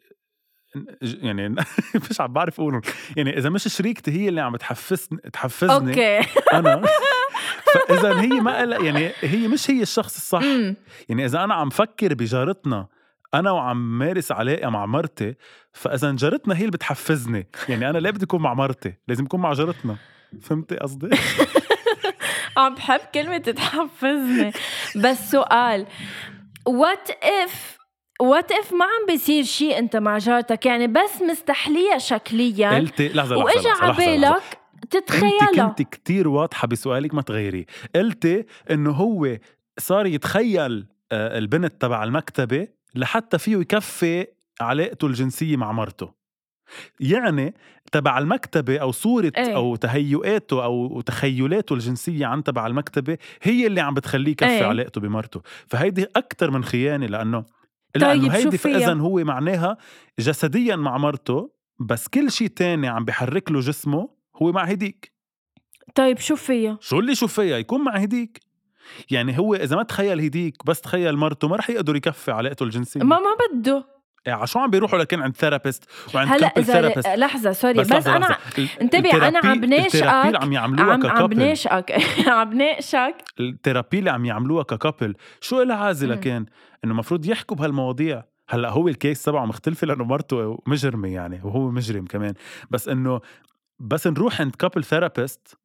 يعني 1.01 1.49
مش 2.09 2.21
عم 2.21 2.33
بعرف 2.33 2.59
أقول 2.59 2.81
يعني 3.17 3.37
إذا 3.37 3.49
مش 3.49 3.63
شريكتي 3.63 4.11
هي 4.11 4.29
اللي 4.29 4.41
عم 4.41 4.53
بتحفزني 4.53 5.19
تحفزني. 5.33 5.73
okay. 5.73 6.19
أنا. 6.53 6.81
فإذا 7.87 8.21
هي 8.21 8.27
ما 8.27 8.51
يعني 8.59 9.11
هي 9.21 9.47
مش 9.47 9.71
هي 9.71 9.81
الشخص 9.81 10.15
الصح. 10.15 10.43
يعني 11.09 11.25
إذا 11.25 11.43
أنا 11.43 11.53
عم 11.53 11.69
فكر 11.69 12.13
بجارتنا 12.13 12.87
أنا 13.33 13.51
وعم 13.51 13.99
مارس 13.99 14.31
علاقه 14.31 14.69
مع 14.69 14.85
مرتي 14.85 15.35
فإذا 15.73 16.11
جارتنا 16.11 16.55
هي 16.55 16.59
اللي 16.59 16.71
بتحفزني. 16.71 17.47
يعني 17.69 17.89
أنا 17.89 17.97
ليه 17.97 18.09
بدي 18.09 18.25
أكون 18.25 18.41
مع 18.41 18.53
مرتي؟ 18.53 18.93
لازم 19.07 19.25
اكون 19.25 19.39
مع 19.39 19.53
جارتنا. 19.53 19.97
فهمتي 20.41 20.75
قصدي؟ 20.75 21.09
عم 22.57 22.75
بحب 22.75 22.99
كلمة 23.13 23.37
تتحفزني 23.37 24.51
بس 24.95 25.31
سؤال 25.31 25.87
what 26.65 27.09
if 27.23 27.78
what 28.19 28.51
if 28.51 28.73
ما 28.73 28.85
عم 28.85 29.05
بيصير 29.07 29.43
شيء 29.43 29.77
أنت 29.77 29.95
مع 29.95 30.17
جارتك 30.17 30.65
يعني 30.65 30.87
بس 30.87 31.21
مستحليها 31.31 31.97
شكليا 31.97 32.75
قلتي 32.75 33.09
لحظة 33.09 33.35
لحظة 33.35 33.43
وإجا 33.43 33.71
على. 33.71 33.93
بالك 33.93 34.59
أنت 34.83 34.97
تتخيلها 34.97 35.67
كنت 35.67 35.81
كتير 35.81 36.27
واضحة 36.27 36.67
بسؤالك 36.67 37.13
ما 37.13 37.21
تغيري 37.21 37.65
قلتي 37.95 38.45
إنه 38.71 38.91
هو 38.91 39.37
صار 39.77 40.05
يتخيل 40.05 40.85
آه، 41.11 41.37
البنت 41.37 41.81
تبع 41.81 42.03
المكتبة 42.03 42.67
لحتى 42.95 43.37
فيه 43.37 43.57
يكفي 43.57 44.27
علاقته 44.61 45.07
الجنسية 45.07 45.57
مع 45.57 45.71
مرته 45.71 46.13
يعني 46.99 47.53
تبع 47.91 48.17
المكتبة 48.17 48.77
أو 48.77 48.91
صورة 48.91 49.31
إيه. 49.37 49.55
أو 49.55 49.75
تهيؤاته 49.75 50.63
أو 50.63 51.01
تخيلاته 51.01 51.73
الجنسية 51.73 52.25
عن 52.25 52.43
تبع 52.43 52.67
المكتبة 52.67 53.17
هي 53.41 53.67
اللي 53.67 53.81
عم 53.81 53.93
بتخليه 53.93 54.31
يكفي 54.31 54.49
إيه. 54.49 54.65
علاقته 54.65 55.01
بمرته 55.01 55.41
فهيدي 55.67 56.07
أكتر 56.15 56.51
من 56.51 56.63
خيانة 56.63 57.05
لأنه 57.05 57.43
طيب 57.93 58.03
لأنه 58.03 58.23
شو 58.23 58.31
هيدي؟ 58.31 58.57
فإذا 58.57 58.93
هو 58.93 59.23
معناها 59.23 59.77
جسديا 60.19 60.75
مع 60.75 60.97
مرته 60.97 61.51
بس 61.79 62.07
كل 62.07 62.31
شيء 62.31 62.47
تاني 62.47 62.87
عم 62.87 63.05
بيحرك 63.05 63.51
له 63.51 63.59
جسمه 63.59 64.09
هو 64.35 64.51
مع 64.51 64.63
هديك. 64.63 65.13
طيب 65.95 66.19
شو 66.19 66.35
فيها؟ 66.35 66.77
شو 66.81 66.99
اللي 66.99 67.15
شو 67.15 67.27
فيها؟ 67.27 67.57
يكون 67.57 67.83
مع 67.83 67.95
هديك. 67.95 68.39
يعني 69.11 69.39
هو 69.39 69.55
إذا 69.55 69.75
ما 69.75 69.83
تخيل 69.83 70.21
هديك 70.21 70.65
بس 70.65 70.81
تخيل 70.81 71.17
مرته 71.17 71.47
ما 71.47 71.55
رح 71.55 71.69
يقدر 71.69 71.95
يكفي 71.95 72.31
علاقته 72.31 72.63
الجنسية. 72.63 72.99
ما 72.99 73.19
ما 73.19 73.59
بده. 73.59 73.98
يعني 74.25 74.41
عشان 74.41 74.61
عم 74.61 74.69
بيروحوا 74.69 74.99
لكن 74.99 75.21
عند 75.21 75.35
therapist 75.35 75.83
وعند 76.15 76.29
هلا 76.29 76.47
إذا 76.47 77.15
لحظة 77.15 77.51
sorry 77.51 77.79
بس, 77.79 77.91
لحظة 77.91 78.15
أنا 78.15 78.37
انتبه، 78.81 79.27
أنا 79.27 79.39
عم 79.43 79.63
اللي 79.63 80.37
عم 80.37 80.53
يعملوها 80.53 80.93
عم 80.93 81.07
عم 81.07 81.27
بناشقك 81.27 81.91
عم 82.27 82.49
بناقشك. 82.49 83.15
ال 83.39 83.47
therapy 83.47 83.99
اللي 83.99 84.09
عم 84.09 84.25
يعملوها 84.25 84.63
ك 84.63 84.71
couple 84.71 85.15
شو 85.41 85.61
لها 85.61 85.77
عازله. 85.77 86.15
كان 86.15 86.45
إنه 86.83 86.91
المفروض 86.91 87.25
يحكوا 87.25 87.57
بهالمواضيع. 87.57 88.23
هلأ 88.49 88.69
هو 88.69 88.87
ال 88.87 88.95
case 88.95 89.23
تبعه 89.23 89.45
مختلفة 89.45 89.87
لأنه 89.87 90.03
مرته 90.03 90.63
مجرمة 90.67 91.07
يعني 91.07 91.41
وهو 91.43 91.71
مجرم 91.71 92.05
كمان. 92.05 92.33
بس 92.69 92.87
إنه 92.87 93.21
بس 93.79 94.07
نروح 94.07 94.41
عند 94.41 94.55
couple 94.55 94.83
therapist 94.83 95.58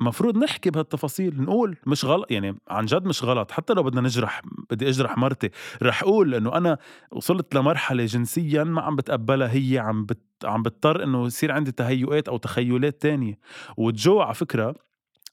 مفروض 0.00 0.38
نحكي 0.38 0.70
بهالتفاصيل 0.70 1.42
نقول 1.42 1.76
مش 1.86 2.04
غلط 2.04 2.30
يعني 2.30 2.58
عن 2.68 2.86
جد 2.86 3.06
مش 3.06 3.24
غلط 3.24 3.50
حتى 3.50 3.72
لو 3.72 3.82
بدنا 3.82 4.00
نجرح 4.00 4.42
بدي 4.70 4.88
أجرح 4.88 5.18
مرتي 5.18 5.50
رح 5.82 6.02
أقول 6.02 6.34
إنه 6.34 6.56
أنا 6.56 6.78
وصلت 7.10 7.54
لمرحلة 7.54 8.04
جنسيا 8.04 8.64
ما 8.64 8.82
عم 8.82 8.96
بتقبلها 8.96 9.52
هي 9.52 9.78
عم 9.78 10.04
بت 10.04 10.22
عم 10.44 10.62
بضطر 10.62 11.04
إنه 11.04 11.26
يصير 11.26 11.52
عندي 11.52 11.72
تهيؤات 11.72 12.28
أو 12.28 12.36
تخيلات 12.36 13.02
تانية. 13.02 13.38
وجو 13.76 14.20
على 14.20 14.34
فكرة 14.34 14.74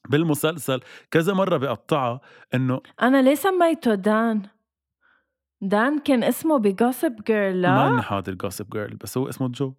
بالمسلسل 0.08 0.80
كذا 1.10 1.34
مرة 1.34 1.56
بقطعها 1.56 2.20
إنه 2.54 2.80
أنا 3.02 3.22
ليه 3.22 3.34
سميته 3.34 3.94
دان؟ 3.94 4.42
دان 5.60 5.98
كان 5.98 6.24
اسمه 6.24 6.58
ب 6.58 6.66
Gossip 6.66 7.16
Girl 7.26 7.62
لا؟ 7.62 7.74
ماني 7.74 8.02
حاضر 8.02 8.34
Gossip 8.34 8.70
Girl 8.70 8.96
بس 8.96 9.18
هو 9.18 9.28
اسمه 9.28 9.48
جو. 9.48 9.74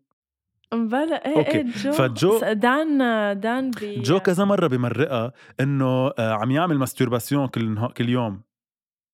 بلا 0.73 1.25
إيه 1.25 1.35
okay. 1.37 1.51
إيه 1.57 1.65
جو 1.83 1.91
فجو- 1.91 2.53
دان 2.53 2.97
دان 3.39 3.71
بي 3.71 4.01
جو 4.01 4.19
كذا 4.19 4.45
مرة 4.45 4.67
بمرقها 4.67 5.31
إنه 5.59 6.07
آه، 6.19 6.33
عم 6.33 6.51
يعمل 6.51 6.77
masturbation 6.77 7.47
كل 7.47 7.87
كل 7.97 8.09
يوم. 8.09 8.41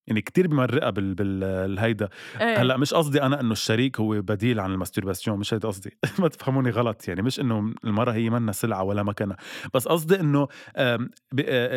يعني 0.07 0.21
كتير 0.21 0.47
بمرقها 0.47 0.89
بال 0.89 1.13
بالهيدا 1.15 2.09
إيه. 2.41 2.61
هلأ 2.61 2.77
مش 2.77 2.93
قصدي 2.93 3.21
أنا 3.23 3.39
إنه 3.41 3.51
الشريك 3.51 3.99
هو 3.99 4.21
بديل 4.21 4.59
عن 4.59 4.71
ال 4.71 4.76
masturbation 4.76 5.39
مش 5.39 5.53
هيدا 5.53 5.67
قصدي. 5.67 5.97
ما 6.19 6.27
تفهموني 6.27 6.69
غلط 6.69 7.07
يعني 7.07 7.21
مش 7.21 7.39
إنه 7.39 7.73
المرة 7.83 8.11
هي 8.11 8.29
منا 8.29 8.51
سلعة 8.51 8.83
ولا 8.83 9.03
مكانها 9.03 9.37
بس 9.73 9.87
قصدي 9.87 10.19
إنه 10.19 10.47
آه، 10.75 11.07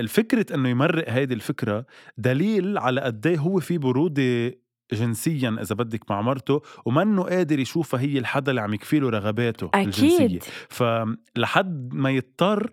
الفكرة 0.00 0.54
إنه 0.54 0.68
يمرق 0.68 1.08
هيدي 1.10 1.34
الفكرة 1.34 1.86
دليل 2.18 2.78
على 2.78 3.00
قد 3.00 3.26
إيه 3.26 3.38
هو 3.38 3.60
في 3.60 3.78
برودة 3.78 4.54
جنسيا 4.92 5.56
إذا 5.60 5.74
بدك 5.74 6.10
مع 6.10 6.20
مرته 6.20 6.62
ومنه 6.84 7.22
قادر 7.22 7.58
يشوفها 7.58 8.00
هي 8.00 8.18
الحدا 8.18 8.50
اللي 8.50 8.60
عم 8.60 8.74
يكفي 8.74 8.98
له 8.98 9.10
رغباته 9.10 9.70
الجنسية. 9.74 10.26
أكيد 10.26 10.42
فلحد 10.68 11.94
ما 11.94 12.10
يضطر 12.10 12.72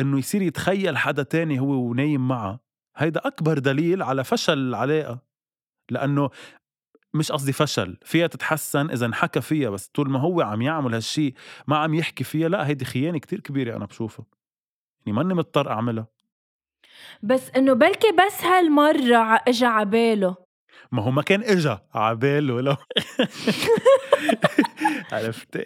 إنه 0.00 0.18
يصير 0.18 0.42
يتخيل 0.42 0.96
حدا 0.96 1.22
تاني 1.22 1.60
هو 1.60 1.70
ونايم 1.70 2.28
معه 2.28 2.60
هيدا 2.96 3.20
أكبر 3.26 3.58
دليل 3.58 4.02
على 4.02 4.24
فشل 4.24 4.58
العلاقة. 4.58 5.18
لأنه 5.90 6.30
مش 7.14 7.32
قصدي 7.32 7.52
فشل 7.52 7.96
فيها 8.02 8.26
تتحسن 8.26 8.90
إذا 8.90 9.06
انحكى 9.06 9.40
فيها 9.40 9.70
بس 9.70 9.86
طول 9.86 10.10
ما 10.10 10.20
هو 10.20 10.40
عم 10.40 10.62
يعمل 10.62 10.94
هالشي 10.94 11.34
ما 11.66 11.76
عم 11.76 11.94
يحكي 11.94 12.24
فيها 12.24 12.48
لا 12.48 12.66
هيدي 12.66 12.84
خيانة 12.84 13.18
كتير 13.18 13.40
كبيرة 13.40 13.76
أنا 13.76 13.84
بشوفها. 13.84 14.26
يعني 15.06 15.18
ماني 15.18 15.34
مضطر 15.34 15.70
أعملها. 15.70 16.06
بس 17.22 17.50
إنه 17.50 17.72
بلكي 17.72 18.12
بس 18.12 18.44
هالمرة 18.44 19.40
اجى 19.48 19.66
عباله. 19.66 20.47
ما 20.92 21.02
هو 21.02 21.10
ما 21.10 21.22
كان 21.22 21.42
اجا 21.42 21.78
عباله 21.94 22.60
لو 22.60 22.76
عرفتي 25.12 25.64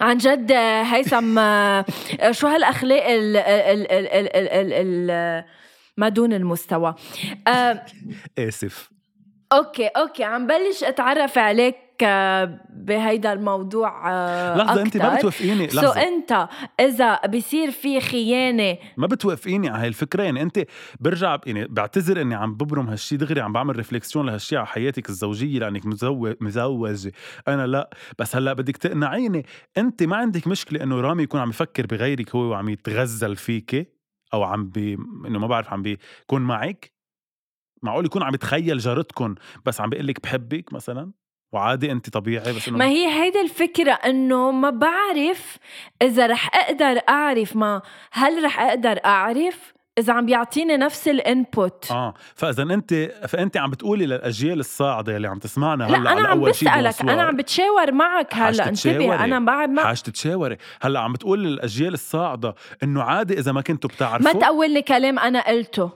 عن 0.00 0.16
جد 0.18 0.52
هيثم 0.92 1.34
شو 2.30 2.46
هالأخلاق 2.46 3.06
ال 3.06 3.36
ال 3.36 3.92
ال 3.92 4.08
ال 4.12 4.36
ال 4.36 4.72
ال 4.72 5.10
ال 5.10 5.44
ما 5.96 6.08
دون 6.08 6.32
المستوى؟ 6.32 6.94
آه، 7.46 7.84
آسف. 8.38 8.90
okay 9.52 9.86
okay 9.86 10.24
عم 10.24 10.46
بلش 10.46 10.84
أتعرف 10.84 11.38
عليك 11.38 11.76
بهيدا 12.70 13.32
الموضوع 13.32 14.10
آه، 14.10 14.56
لحظة 14.56 14.82
أنت 14.82 14.96
ما. 14.96 15.16
بتوافقيني 15.16 15.68
so 15.68 15.80
لحظة. 15.80 16.02
أنت 16.02 16.48
إذا 16.80 17.20
بصير 17.26 17.70
في 17.70 18.00
خيانة. 18.00 18.78
ما 18.96 19.06
بتوافقيني 19.06 19.68
على 19.68 19.82
هاي 19.82 19.88
الفكرة 19.88 20.22
يعني 20.22 20.42
أنت 20.42 20.64
برجع 21.00 21.38
يعني 21.46 21.66
بعتذر 21.66 22.20
إني 22.20 22.34
عم 22.34 22.54
ببرم 22.54 22.88
هالشي 22.88 23.16
دغري 23.16 23.40
عم 23.40 23.52
بعمل 23.52 23.76
réflexion 23.76 24.26
لهالشي 24.26 24.56
على 24.56 24.66
حياتك 24.66 25.08
الزوجية 25.08 25.58
لأنك 25.58 25.86
مزوج 25.86 26.34
مزوجة. 26.40 27.12
أنا 27.48 27.66
لا. 27.66 27.90
بس 28.18 28.36
هلأ 28.36 28.52
بدك 28.52 28.76
تقنعيني. 28.76 29.46
أنت 29.78 30.02
ما 30.02 30.16
عندك 30.16 30.46
مشكلة 30.48 30.82
إنه 30.82 31.00
رامي 31.00 31.22
يكون 31.22 31.40
عم 31.40 31.50
يفكر 31.50 31.86
بغيرك 31.86 32.34
هو 32.34 32.40
وعم 32.40 32.68
يتغزل 32.68 33.36
فيكي 33.36 33.86
أو 34.34 34.42
عم 34.42 34.68
بي 34.68 34.94
إنه 35.26 35.38
ما 35.38 35.46
بعرف 35.46 35.72
عم 35.72 35.82
بيكون 35.82 36.42
معك؟ 36.42 36.92
معقول 37.82 38.04
يكون 38.04 38.22
عم 38.22 38.34
يتخيل 38.34 38.78
جارتكم 38.78 39.34
بس 39.66 39.80
عم 39.80 39.90
بيقول 39.90 40.06
لك 40.06 40.22
بحبك 40.22 40.72
مثلا؟ 40.72 41.12
وعادي 41.52 41.92
انت 41.92 42.10
طبيعي 42.10 42.52
بس 42.52 42.68
إنه 42.68 42.78
ما 42.78 42.84
هي 42.84 43.22
هيدي 43.22 43.40
الفكرة 43.40 43.92
إنه 43.92 44.50
ما 44.50 44.70
بعرف 44.70 45.56
إذا 46.02 46.26
رح 46.26 46.50
أقدر 46.56 47.00
أعرف 47.08 47.56
ما 47.56 47.82
هل 48.12 48.44
رح 48.44 48.60
أقدر 48.60 49.00
أعرف 49.04 49.72
إذا 49.98 50.12
عم 50.12 50.26
بيعطيني 50.26 50.76
نفس 50.76 51.08
الانبوت 51.08 51.90
آه 51.90 52.14
فإذا 52.34 52.62
انت 52.62 52.94
فانت 53.28 53.56
عم 53.56 53.70
بتقولي 53.70 54.06
للأجيال 54.06 54.60
الصاعدة 54.60 55.16
اللي 55.16 55.28
عم 55.28 55.38
تسمعنا 55.38 55.84
لا 55.84 55.98
هلأ 55.98 56.12
أنا 56.12 56.20
على 56.20 56.28
عم 56.28 56.40
بسألك. 56.40 57.00
أنا 57.00 57.22
عم 57.22 57.36
بتشاور 57.36 57.92
معك 57.92 58.34
هلأ 58.34 58.68
انتبه. 58.68 59.24
أنا 59.24 59.40
بعد 59.40 59.68
ما 59.68 59.84
حاج 59.84 60.02
تتشاوري 60.02 60.56
هلأ 60.82 61.00
عم 61.00 61.12
بتقول 61.12 61.44
للأجيال 61.44 61.94
الصاعدة 61.94 62.54
إنه 62.82 63.02
عادي 63.02 63.38
إذا 63.38 63.52
ما 63.52 63.60
كنتوا 63.60 63.90
ما 63.90 63.96
بتعرفوا 63.96 64.40
تقول 64.40 64.70
لي 64.70 64.82
كلام 64.82 65.18
أنا 65.18 65.48
قلته 65.48 65.90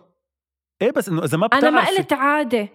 إيه 0.82 0.90
بس 0.90 1.08
إنه 1.08 1.24
إذا 1.24 1.38
ما 1.38 1.46
بتعرفي 1.46 1.68
أنا 1.68 1.80
ما 1.80 1.88
قلت 1.88 2.12
عادي 2.12 2.68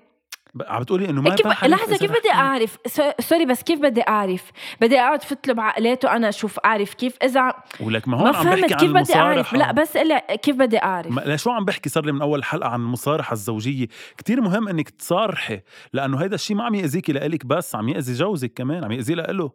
عم 0.68 0.82
بتقولي 0.82 1.10
إنه 1.10 1.22
ما 1.22 1.36
كيف 1.36 1.48
لحظة 1.48 1.98
كيف 1.98 2.12
بدي. 2.12 2.32
أعرف؟ 2.34 2.78
so- 2.88 3.12
sorry 3.20 3.46
بس 3.46 3.64
كيف 3.64 3.80
بدي 3.80 4.02
أعرف؟ 4.08 4.52
بدي 4.82 5.00
أقعد 5.00 5.24
فتله 5.24 5.54
بعقلاته 5.54 6.16
أنا 6.16 6.30
أشوف 6.30 6.60
أعرف 6.60 6.94
كيف 6.94 7.14
إذا 7.24 7.54
ولك 7.80 8.08
ما 8.08 8.18
هون 8.18 8.32
ما 8.32 8.38
عم 8.38 8.46
بحكي 8.46 8.60
فهمت 8.62 8.74
عن 8.74 8.80
كيف 8.80 8.92
بدي 8.92 9.16
أعرف؟ 9.16 9.38
المصارحة. 9.54 9.58
لا 9.58 9.72
بس 9.72 9.98
قلي 9.98 10.22
كيف 10.44 10.56
بدي 10.56 10.84
أعرف؟ 10.84 11.12
ما- 11.12 11.22
ليش 11.22 11.44
شو 11.44 11.50
عم 11.52 11.66
بحكي؟ 11.66 11.90
صار 11.90 12.06
لي 12.06 12.12
من 12.12 12.22
أول 12.22 12.44
حلقة 12.44 12.70
عن 12.70 12.80
المصارحة 12.82 13.34
الزوجية. 13.34 13.88
كتير 14.18 14.42
مهم 14.42 14.68
إنك 14.68 14.90
تصارحي 14.90 15.62
لأنه 15.94 16.18
هيدا 16.24 16.36
الشيء 16.36 16.56
ما 16.58 16.64
عم 16.64 16.76
يأذيكي 16.76 17.14
لإلك 17.14 17.46
بس 17.46 17.76
عم 17.76 17.90
يأذي 17.90 18.14
جوزك 18.14 18.54
كمان 18.54 18.84
عم 18.84 18.92
ياذيه 18.92 19.16
لإله. 19.16 19.52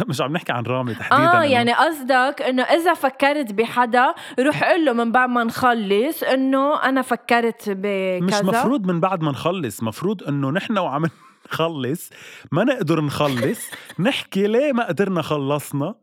مش 0.08 0.20
عم 0.20 0.32
نحكي 0.32 0.52
عن 0.52 0.62
رامي 0.62 0.94
تحديدا 0.94 1.38
آه 1.38 1.42
يعني 1.42 1.72
قصدك 1.72 2.42
إنه 2.42 2.62
إذا 2.62 2.94
فكرت 2.94 3.52
بحدا 3.52 4.14
روح 4.40 4.64
قول 4.64 4.84
له 4.84 4.92
من 4.92 5.12
بعد 5.12 5.28
ما 5.28 5.44
نخلص 5.44 6.22
إنه 6.22 6.82
أنا 6.82 7.02
فكرت 7.02 7.64
بكذا. 7.68 8.42
مش 8.42 8.44
مفروض 8.44 8.86
من 8.86 9.00
بعد 9.00 9.22
ما 9.22 9.30
نخلص 9.30 9.82
مفروض 9.82 10.22
إنه 10.22 10.50
نحن 10.50 10.78
وعم 10.78 11.06
نخلص 11.52 12.10
ما 12.52 12.64
نقدر 12.64 13.00
نخلص 13.00 13.70
نحكي 14.06 14.46
ليه 14.46 14.72
ما 14.72 14.86
قدرنا 14.86 15.22
خلصنا 15.22 15.94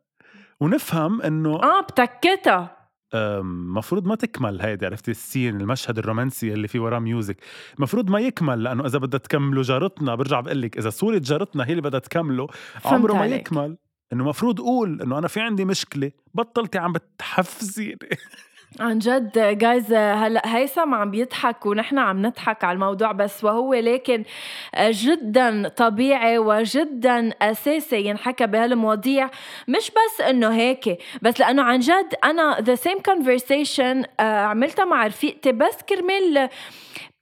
ونفهم 0.60 1.21
إنه 1.21 1.56
آه 1.63 1.82
بتكتها. 1.82 2.78
مفروض 3.43 4.07
ما 4.07 4.15
تكمل 4.15 4.61
هيدي 4.61 4.85
عرفتي؟ 4.85 5.11
السين 5.11 5.61
المشهد 5.61 5.97
الرومانسي 5.97 6.53
اللي 6.53 6.67
فيه 6.67 6.79
وراه 6.79 6.99
ميوزك 6.99 7.37
مفروض 7.79 8.09
ما 8.09 8.19
يكمل 8.19 8.63
لأنه 8.63 8.85
إذا 8.85 8.99
بدها 8.99 9.19
تكمله 9.19 9.61
جارتنا 9.61 10.15
برجع 10.15 10.39
بقول 10.39 10.61
لك 10.61 10.77
إذا 10.77 10.89
صورة 10.89 11.17
جارتنا 11.17 11.65
هي 11.65 11.69
اللي 11.71 11.81
بدها 11.81 11.99
تكمله 11.99 12.47
عمره 12.85 13.13
ما 13.13 13.19
عليك. 13.19 13.41
يكمل. 13.41 13.77
إنه 14.13 14.23
مفروض 14.23 14.59
قول 14.59 15.01
إنه 15.01 15.17
أنا 15.17 15.27
في 15.27 15.39
عندي 15.39 15.65
مشكلة 15.65 16.11
بطلتي 16.33 16.77
عم 16.77 16.93
بتحفزيني. 16.93 17.97
عن 18.79 18.99
جد 18.99 19.58
جايز 19.58 19.93
هلا 19.93 20.41
هيثم 20.45 20.93
عم 20.93 21.12
بيضحك 21.12 21.65
ونحن 21.65 21.97
عم 21.97 22.25
نضحك 22.25 22.63
على 22.63 22.75
الموضوع 22.75 23.12
بس 23.12 23.43
وهو 23.43 23.73
لكن 23.73 24.23
جدا 24.79 25.67
طبيعي 25.67 26.38
وجدا 26.38 27.29
أساسي 27.41 28.05
ينحكى 28.05 28.47
بهالمواضيع 28.47 29.29
مش 29.67 29.91
بس 29.91 30.21
إنه 30.21 30.49
هيك 30.49 30.97
بس 31.21 31.39
لأنه 31.39 31.63
عن 31.63 31.79
جد 31.79 32.15
أنا 32.23 32.58
same 32.75 33.01
conversation 33.12 34.08
آه، 34.19 34.41
عملتها 34.41 34.86
مع 34.86 35.08
رفيقتي 35.08 35.51
بس 35.51 35.75
كرمال 35.89 36.49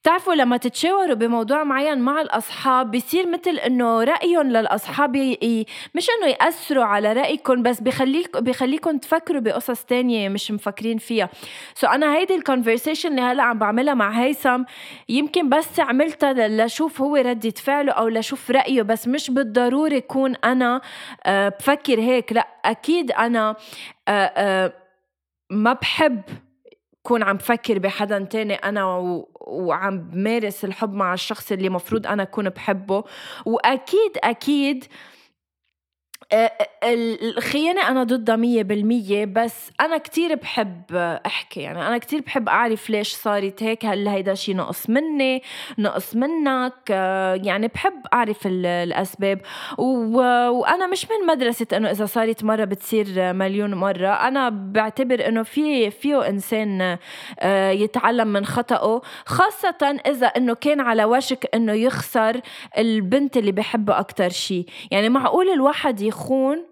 بتعرفوا 0.08 0.34
لما 0.34 0.58
تتشاوروا 0.58 1.16
بموضوع 1.16 1.64
معين 1.64 2.00
مع 2.00 2.22
الأصحاب 2.22 2.92
بيصير 2.92 3.30
مثل 3.30 3.52
إنه 3.52 4.04
رأيهم 4.04 4.48
للأصحاب 4.48 5.16
ي... 5.16 5.66
مش 5.96 6.08
إنه 6.10 6.28
يأثروا 6.28 6.84
على 6.84 7.14
رأيكم 7.14 7.64
بس 7.64 7.82
بيخليك 7.82 8.38
بيخليكم 8.38 8.98
تفكروا 8.98 9.42
بقصص 9.42 9.84
تانية 9.84 10.30
مش 10.30 10.52
مفكرين 10.52 10.98
فيها. 10.98 11.30
so 11.76 11.88
so 11.88 11.90
أنا 11.90 12.16
هيدي 12.16 12.36
ال 12.36 12.41
conversation 12.41 13.10
اللي 13.10 13.22
هلأ 13.22 13.44
عم 13.44 13.60
بعملها 13.60 13.94
مع 13.94 14.10
هيثم 14.10 14.64
يمكن 15.10 15.50
بس 15.50 15.80
عملتها 15.80 16.48
لشوف 16.48 17.02
هو 17.02 17.16
ردة 17.16 17.50
فعله 17.50 17.92
أو 17.92 18.08
لشوف 18.08 18.52
رأيه 18.52 18.82
بس 18.82 19.08
مش 19.08 19.32
بالضروري 19.32 19.96
يكون 19.96 20.36
أنا 20.36 20.82
آه، 21.26 21.50
بفكر 21.50 22.00
هيك. 22.00 22.34
لأ 22.34 22.48
أكيد 22.66 23.12
أنا 23.12 23.56
آه، 24.08 24.12
آه، 24.12 24.74
ما 25.50 25.74
بحب 25.74 26.22
كون 27.04 27.24
عم 27.24 27.38
فكر 27.38 27.80
بحدا 27.80 28.20
تاني 28.20 28.56
أنا 28.56 28.86
و... 28.98 29.37
وعم 29.48 30.00
بمارس 30.00 30.66
الحب 30.66 30.94
مع 30.94 31.14
الشخص 31.14 31.52
اللي 31.52 31.70
مفروض 31.70 32.08
أنا 32.08 32.24
أكون 32.24 32.50
بحبه. 32.50 33.04
وأكيد 33.46 34.12
أكيد 34.24 34.84
آه، 34.84 34.90
الخيانة 36.84 37.88
أنا 37.90 38.04
ضدها 38.04 38.36
مية 38.36 38.64
بالمية 38.64 39.26
بس 39.26 39.72
أنا 39.82 39.98
كتير 39.98 40.36
بحب 40.36 40.84
أحكي 41.26 41.60
يعني 41.62 41.88
أنا 41.88 41.98
كتير 41.98 42.22
بحب 42.22 42.50
أعرف 42.50 42.90
ليش 42.90 43.14
صارت 43.14 43.64
هيك 43.64 43.86
هل 43.86 44.08
هيدا 44.08 44.34
شي 44.34 44.54
نقص 44.54 44.90
مني؟ 44.90 45.44
نقص 45.78 46.16
منك؟ 46.16 46.74
آه، 46.92 47.34
يعني 47.44 47.68
بحب 47.68 47.94
أعرف 48.14 48.48
ال- 48.48 48.66
الأسباب. 48.66 49.42
وأنا 49.78 50.88
مش 50.88 51.06
من 51.06 51.28
مدرسة 51.28 51.68
إنه 51.74 51.92
إذا 51.92 52.06
صارت 52.06 52.44
مرة 52.44 52.64
بتصير 52.66 53.34
مليون 53.34 53.74
مرة. 53.74 54.08
أنا 54.08 54.50
بعتبر 54.50 55.28
إنه 55.28 55.44
في 55.44 55.92
فيه 55.92 56.28
إنسان 56.30 56.98
آه، 57.40 57.70
يتعلم 57.72 58.28
من 58.28 58.46
خطأه 58.46 59.02
خاصة 59.26 60.00
إذا 60.08 60.28
إنه 60.28 60.54
كان 60.54 60.80
على 60.82 61.06
وشك 61.06 61.50
إنه 61.56 61.74
يخسر 61.74 62.42
البنت 62.78 63.38
اللي 63.38 63.52
بحبها 63.52 64.00
أكتر 64.00 64.30
شي. 64.30 64.66
يعني 64.92 65.10
معقول 65.10 65.50
الواحد 65.50 66.02
يخون 66.22 66.66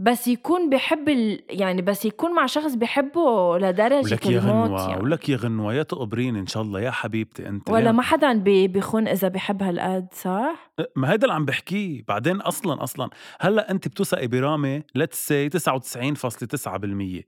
بس 0.00 0.28
يكون 0.28 0.70
بحب 0.70 1.08
ال... 1.08 1.42
يعني 1.50 1.82
بس 1.82 2.04
يكون 2.04 2.34
مع 2.34 2.46
شخص 2.46 2.74
بحبه 2.74 3.58
لدرجة 3.58 4.12
ولك 4.12 4.26
يا 4.26 4.40
غنوة 4.40 4.88
يعني. 4.90 5.02
ولك 5.02 5.28
يا 5.28 5.36
غنوة 5.36 5.74
يا 5.74 5.82
تقبرين 5.82 6.36
إن 6.36 6.46
شاء 6.46 6.62
الله 6.62 6.80
يا 6.80 6.90
حبيبتي 6.90 7.48
أنت 7.48 7.70
ولا 7.70 7.86
يا- 7.86 7.92
ما 7.92 8.02
حدا 8.02 8.32
بي- 8.32 8.68
بيخون 8.68 9.08
إذا 9.08 9.28
بحب 9.28 9.62
هالقد 9.62 10.06
صح؟ 10.12 10.72
ما 10.96 11.10
هيدا 11.12 11.22
اللي 11.22 11.34
عم 11.34 11.44
بحكيه 11.44 12.04
بعدين 12.08 12.40
أصلا 12.40 12.82
أصلا 12.82 13.10
هلأ 13.40 13.70
أنت 13.70 13.88
بتوثقي 13.88 14.26
برامي 14.26 14.82
let's 14.94 15.26
say 15.28 15.48
99.9% 15.48 17.22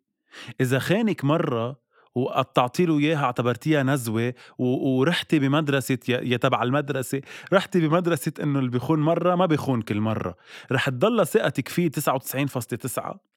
إذا 0.60 0.78
خانك 0.78 1.24
مرة 1.24 1.79
وقطعتي 2.14 2.86
له 2.86 2.98
اياها 2.98 3.24
اعتبرتيها 3.24 3.82
نزوة 3.82 4.34
ورحتي 4.58 5.38
بمدرسة 5.38 5.98
يا 6.08 6.36
تبع 6.36 6.62
المدرسة 6.62 7.20
رحتي 7.52 7.88
بمدرسة 7.88 8.32
إنه 8.42 8.58
اللي 8.58 8.70
بيخون 8.70 9.00
مرة 9.00 9.34
ما 9.34 9.46
بيخون 9.46 9.82
كل 9.82 10.00
مرة. 10.00 10.34
رح 10.72 10.88
تضل 10.88 11.26
ثقتك 11.26 11.68
فيه 11.68 11.90
99.9 11.90 13.30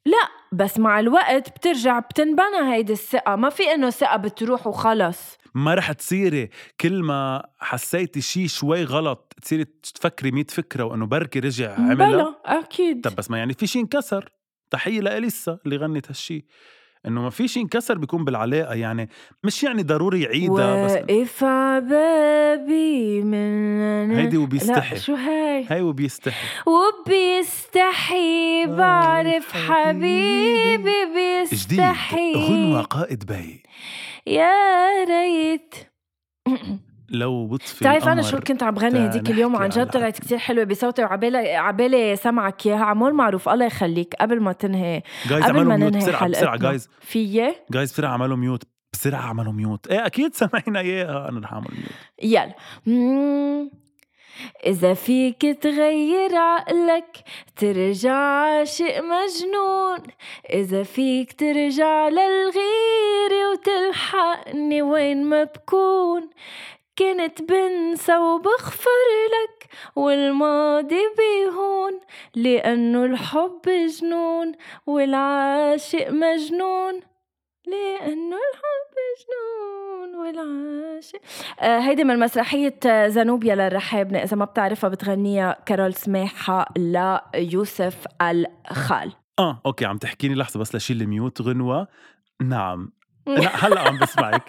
بس 0.53 0.79
مع 0.79 0.99
الوقت 0.99 1.49
بترجع 1.49 1.99
بتنبنى 1.99 2.73
هيدي 2.73 2.93
الثقة. 2.93 3.35
ما 3.35 3.49
في 3.49 3.63
إنه 3.63 3.89
ثقة 3.89 4.17
بتروح 4.17 4.67
وخلص. 4.67 5.37
ما 5.55 5.73
رح 5.73 5.91
تصيري 5.91 6.49
كل 6.81 7.03
ما 7.03 7.43
حسيتي 7.59 8.21
شيء 8.21 8.47
شوي 8.47 8.83
غلط 8.83 9.33
تصيري 9.41 9.65
تفكري 9.95 10.31
100 10.31 10.45
فكرة 10.49 10.83
وإنه 10.83 11.05
بركي 11.05 11.39
رجع 11.39 11.73
عملها؟ 11.73 11.95
بلا 11.95 12.35
أكيد. 12.45 13.01
طب 13.01 13.15
بس 13.15 13.31
ما 13.31 13.37
يعني 13.37 13.53
في 13.53 13.67
شيء 13.67 13.81
انكسر. 13.81 14.29
تحية 14.71 15.01
لإليسا 15.01 15.59
اللي 15.65 15.77
غنت 15.77 16.07
هالشي. 16.07 16.45
إنه 17.05 17.21
ما 17.21 17.29
في 17.29 17.47
شيء 17.47 17.63
انكسر 17.63 17.97
بيكون 17.97 18.25
بالعلاقة 18.25 18.73
يعني 18.73 19.09
مش 19.43 19.63
يعني 19.63 19.83
ضروري 19.83 20.21
يعيدها 20.21 20.85
بس 20.85 21.43
عبابي 21.43 23.21
من 23.21 24.11
هيدي 24.11 24.37
وبيستحي. 24.37 24.99
شو 24.99 25.15
هاي؟ 25.15 25.65
هاي 25.69 25.81
وبيستحي. 25.81 26.47
وبيستحي 26.67 28.65
بعرف 28.67 29.51
حبيبي. 29.53 31.45
جديد 31.45 31.51
بيستحي. 31.51 32.33
غنوة 32.33 32.81
قائد 32.81 33.25
بي 33.25 33.63
يا 34.27 34.51
ريت. 35.07 35.75
لو 37.13 37.47
بطفي 37.47 37.79
بتعرف 37.79 38.07
أنا 38.07 38.21
شو 38.21 38.39
كنت 38.39 38.63
عم 38.63 38.73
بغني 38.73 39.05
هديك 39.05 39.29
اليوم؟ 39.29 39.55
وعن 39.55 39.69
جد 39.69 39.89
طلعت 39.89 40.19
كتير 40.19 40.37
حلوة 40.37 40.63
بصوتي 40.63 41.03
وعبالي 41.03 41.55
عبالي 41.55 42.15
سمعك 42.15 42.67
إياها. 42.67 42.83
عمول 42.83 43.13
معروف 43.13 43.49
الله 43.49 43.65
يخليك. 43.65 44.15
قبل 44.21 44.41
ما 44.41 44.51
تنهي 44.53 45.01
جايز 45.29 45.43
قبل 45.43 45.65
ما 45.65 45.77
ننهي 45.77 45.99
بسرعة 45.99 46.27
بسرعة 46.27 46.57
جايز 46.57 46.89
فيي؟ 47.01 47.55
جايز 47.71 47.91
بسرعة 47.91 48.11
عملوا 48.11 48.37
mute 48.37 48.63
بسرعة 48.93 49.21
عملوا 49.21 49.53
mute 49.53 49.87
إيه 49.87 50.05
أكيد 50.05 50.35
سمعنا. 50.35 50.79
اياها 50.79 51.29
أنا 51.29 51.39
رح 51.39 51.53
أعمل 51.53 51.67
mute 51.71 51.91
يلا. 52.23 52.53
إذا 54.65 54.93
فيك 54.93 55.41
تغير 55.61 56.35
عقلك 56.35 57.23
ترجع 57.55 58.13
عاشق 58.13 58.97
مجنون. 58.97 59.99
إذا 60.53 60.83
فيك 60.83 61.33
ترجع 61.33 62.07
للغيرة 62.07 63.51
وتلحقني 63.51 64.81
وين 64.81 65.23
ما 65.25 65.43
بكون. 65.43 66.29
كنت 66.97 67.41
بنسى 67.41 68.17
وبغفر 68.17 68.89
لك 69.33 69.69
والماضي 69.95 71.01
بيهون 71.17 71.99
لأنه 72.35 73.05
الحب 73.05 73.61
جنون 74.01 74.51
والعاشق 74.85 76.09
مجنون 76.09 77.01
لأنه 77.67 78.35
الحب 78.35 78.93
جنون 79.19 80.15
والعاشق. 80.15 81.19
آه 81.59 81.79
هيدي 81.79 82.03
من 82.03 82.19
مسرحية 82.19 82.79
آه، 82.85 83.07
زنوبيا 83.07 83.55
للرحابنة 83.55 84.19
إذا 84.19 84.37
ما 84.37 84.45
بتعرفها 84.45 84.89
بتغنيها 84.89 85.57
كارول 85.65 85.93
سماحة 85.93 86.65
ليوسف 86.77 88.05
الخال. 88.21 89.11
آه 89.39 89.61
okay 89.65 89.85
عم 89.85 89.97
تحكيني 89.97 90.35
لحظة 90.35 90.59
بس 90.59 90.75
لشيل 90.75 91.01
ال 91.01 91.09
mute 91.09 91.41
غنوة. 91.41 91.87
نعم. 92.41 92.91
لا 93.27 93.65
هلأ 93.65 93.79
عم 93.79 93.99
بسمعك. 93.99 94.41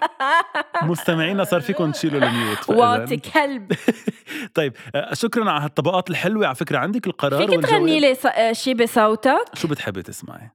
مستمعينا 0.83 1.43
صار 1.43 1.61
فيكم 1.61 1.91
تشيلوا 1.91 2.21
ال 2.21 2.31
mute 2.31 2.69
واطي 2.69 3.17
كلب. 3.17 3.71
طيب 4.55 4.73
آه، 4.95 5.13
شكرا 5.13 5.51
على 5.51 5.63
هالطبقات 5.63 6.09
الحلوة. 6.09 6.45
على 6.45 6.55
فكرة 6.55 6.77
عندك 6.77 7.07
القرار 7.07 7.47
فيك 7.47 7.61
تغني 7.61 7.99
لي 7.99 8.17
آه، 8.35 8.51
شي 8.51 8.73
بصوتك؟ 8.73 9.45
شو 9.53 9.67
بتحبي 9.67 10.01
تسمعي؟ 10.01 10.51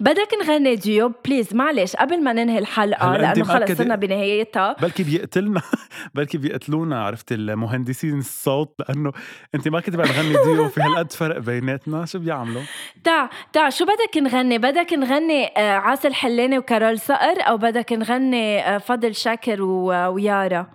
بدك 0.00 0.28
نغني 0.42 0.76
ديو 0.76 1.12
please 1.24 1.54
معلش 1.54 1.96
قبل 1.96 2.22
ما 2.22 2.32
ننهي 2.32 2.58
الحلقة 2.58 3.16
لأنه 3.16 3.44
خلص؟ 3.44 3.72
صرنا 3.72 3.96
بنهايتها. 3.96 4.76
بلكي 4.82 5.02
بيقتلنا 5.02 5.62
بلكي 6.14 6.38
بيقتلونا 6.38 7.04
عرفت 7.04 7.32
المهندسين 7.32 8.18
الصوت 8.18 8.74
لأنه 8.80 9.12
أنت 9.54 9.68
ما 9.68 9.80
كنت 9.80 9.96
بدك 9.96 10.08
تغني 10.08 10.32
ديو 10.44 10.68
في 10.68 10.80
هالقد 10.80 11.12
فرق 11.12 11.38
بيناتنا 11.38 12.06
شو 12.06 12.18
بيعملوا؟ 12.18 12.62
تع 13.04 13.28
تع 13.52 13.68
شو 13.68 13.84
بدك 13.84 14.16
نغني؟ 14.16 14.58
بدك 14.58 14.92
نغني 14.92 15.46
آه، 15.46 15.76
عاصي 15.76 16.10
حلاني 16.14 16.58
وكارول 16.58 16.98
صقر 17.00 17.36
أو 17.48 17.56
بدك 17.56 17.92
نغني 17.92 18.60
آه، 18.60 18.78
فضل 18.78 19.14
شاكر 19.14 19.62
ويارا؟ 19.62 20.66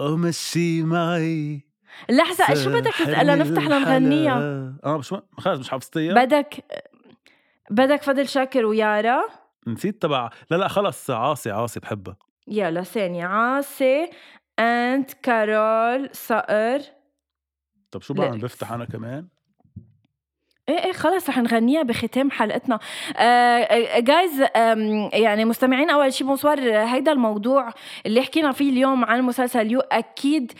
مشي 0.00 0.82
معي. 0.82 1.60
لحظة 2.10 2.54
شو 2.54 2.70
بدك 2.70 2.92
تسألها؟ 2.92 3.36
نفتح 3.36 3.62
لنغنيها. 3.62 4.38
آه 4.84 4.98
مش 4.98 5.14
خلص 5.38 5.58
مش 5.60 5.68
حافظتيها 5.68 6.24
بدك 6.24 6.54
بدك 7.72 8.02
فضل 8.02 8.28
شاكر 8.28 8.64
ويارا؟ 8.64 9.22
نسيت 9.66 10.02
تبع 10.02 10.30
لا 10.50 10.56
لا 10.56 10.68
خلص 10.68 11.10
عاصي 11.10 11.50
عاصي 11.50 11.80
بحبها 11.80 12.16
يلا 12.48 12.82
ثانية 12.82 13.26
عاصي 13.26 14.10
انت 14.58 15.12
كارول 15.12 16.10
صقر. 16.12 16.80
طب 17.90 18.02
شو 18.02 18.14
لا. 18.14 18.20
بعمل 18.20 18.38
بفتح 18.38 18.72
أنا 18.72 18.84
كمان؟ 18.84 19.28
إيه 20.68 20.84
إيه 20.84 20.92
خلص 20.92 21.28
رح 21.28 21.38
نغنيها 21.38 21.82
بختام 21.82 22.30
حلقتنا. 22.30 22.78
جايز 23.98 24.40
يعني 25.12 25.44
مستمعين 25.44 25.90
أول 25.90 26.12
شي 26.12 26.24
bonsoir 26.24 26.60
هيدا 26.60 27.12
الموضوع 27.12 27.70
اللي 28.06 28.22
حكينا 28.22 28.52
فيه 28.52 28.70
اليوم 28.70 29.04
عن 29.04 29.22
مسلسل 29.22 29.70
You 29.70 29.80
أكيد 29.80 30.52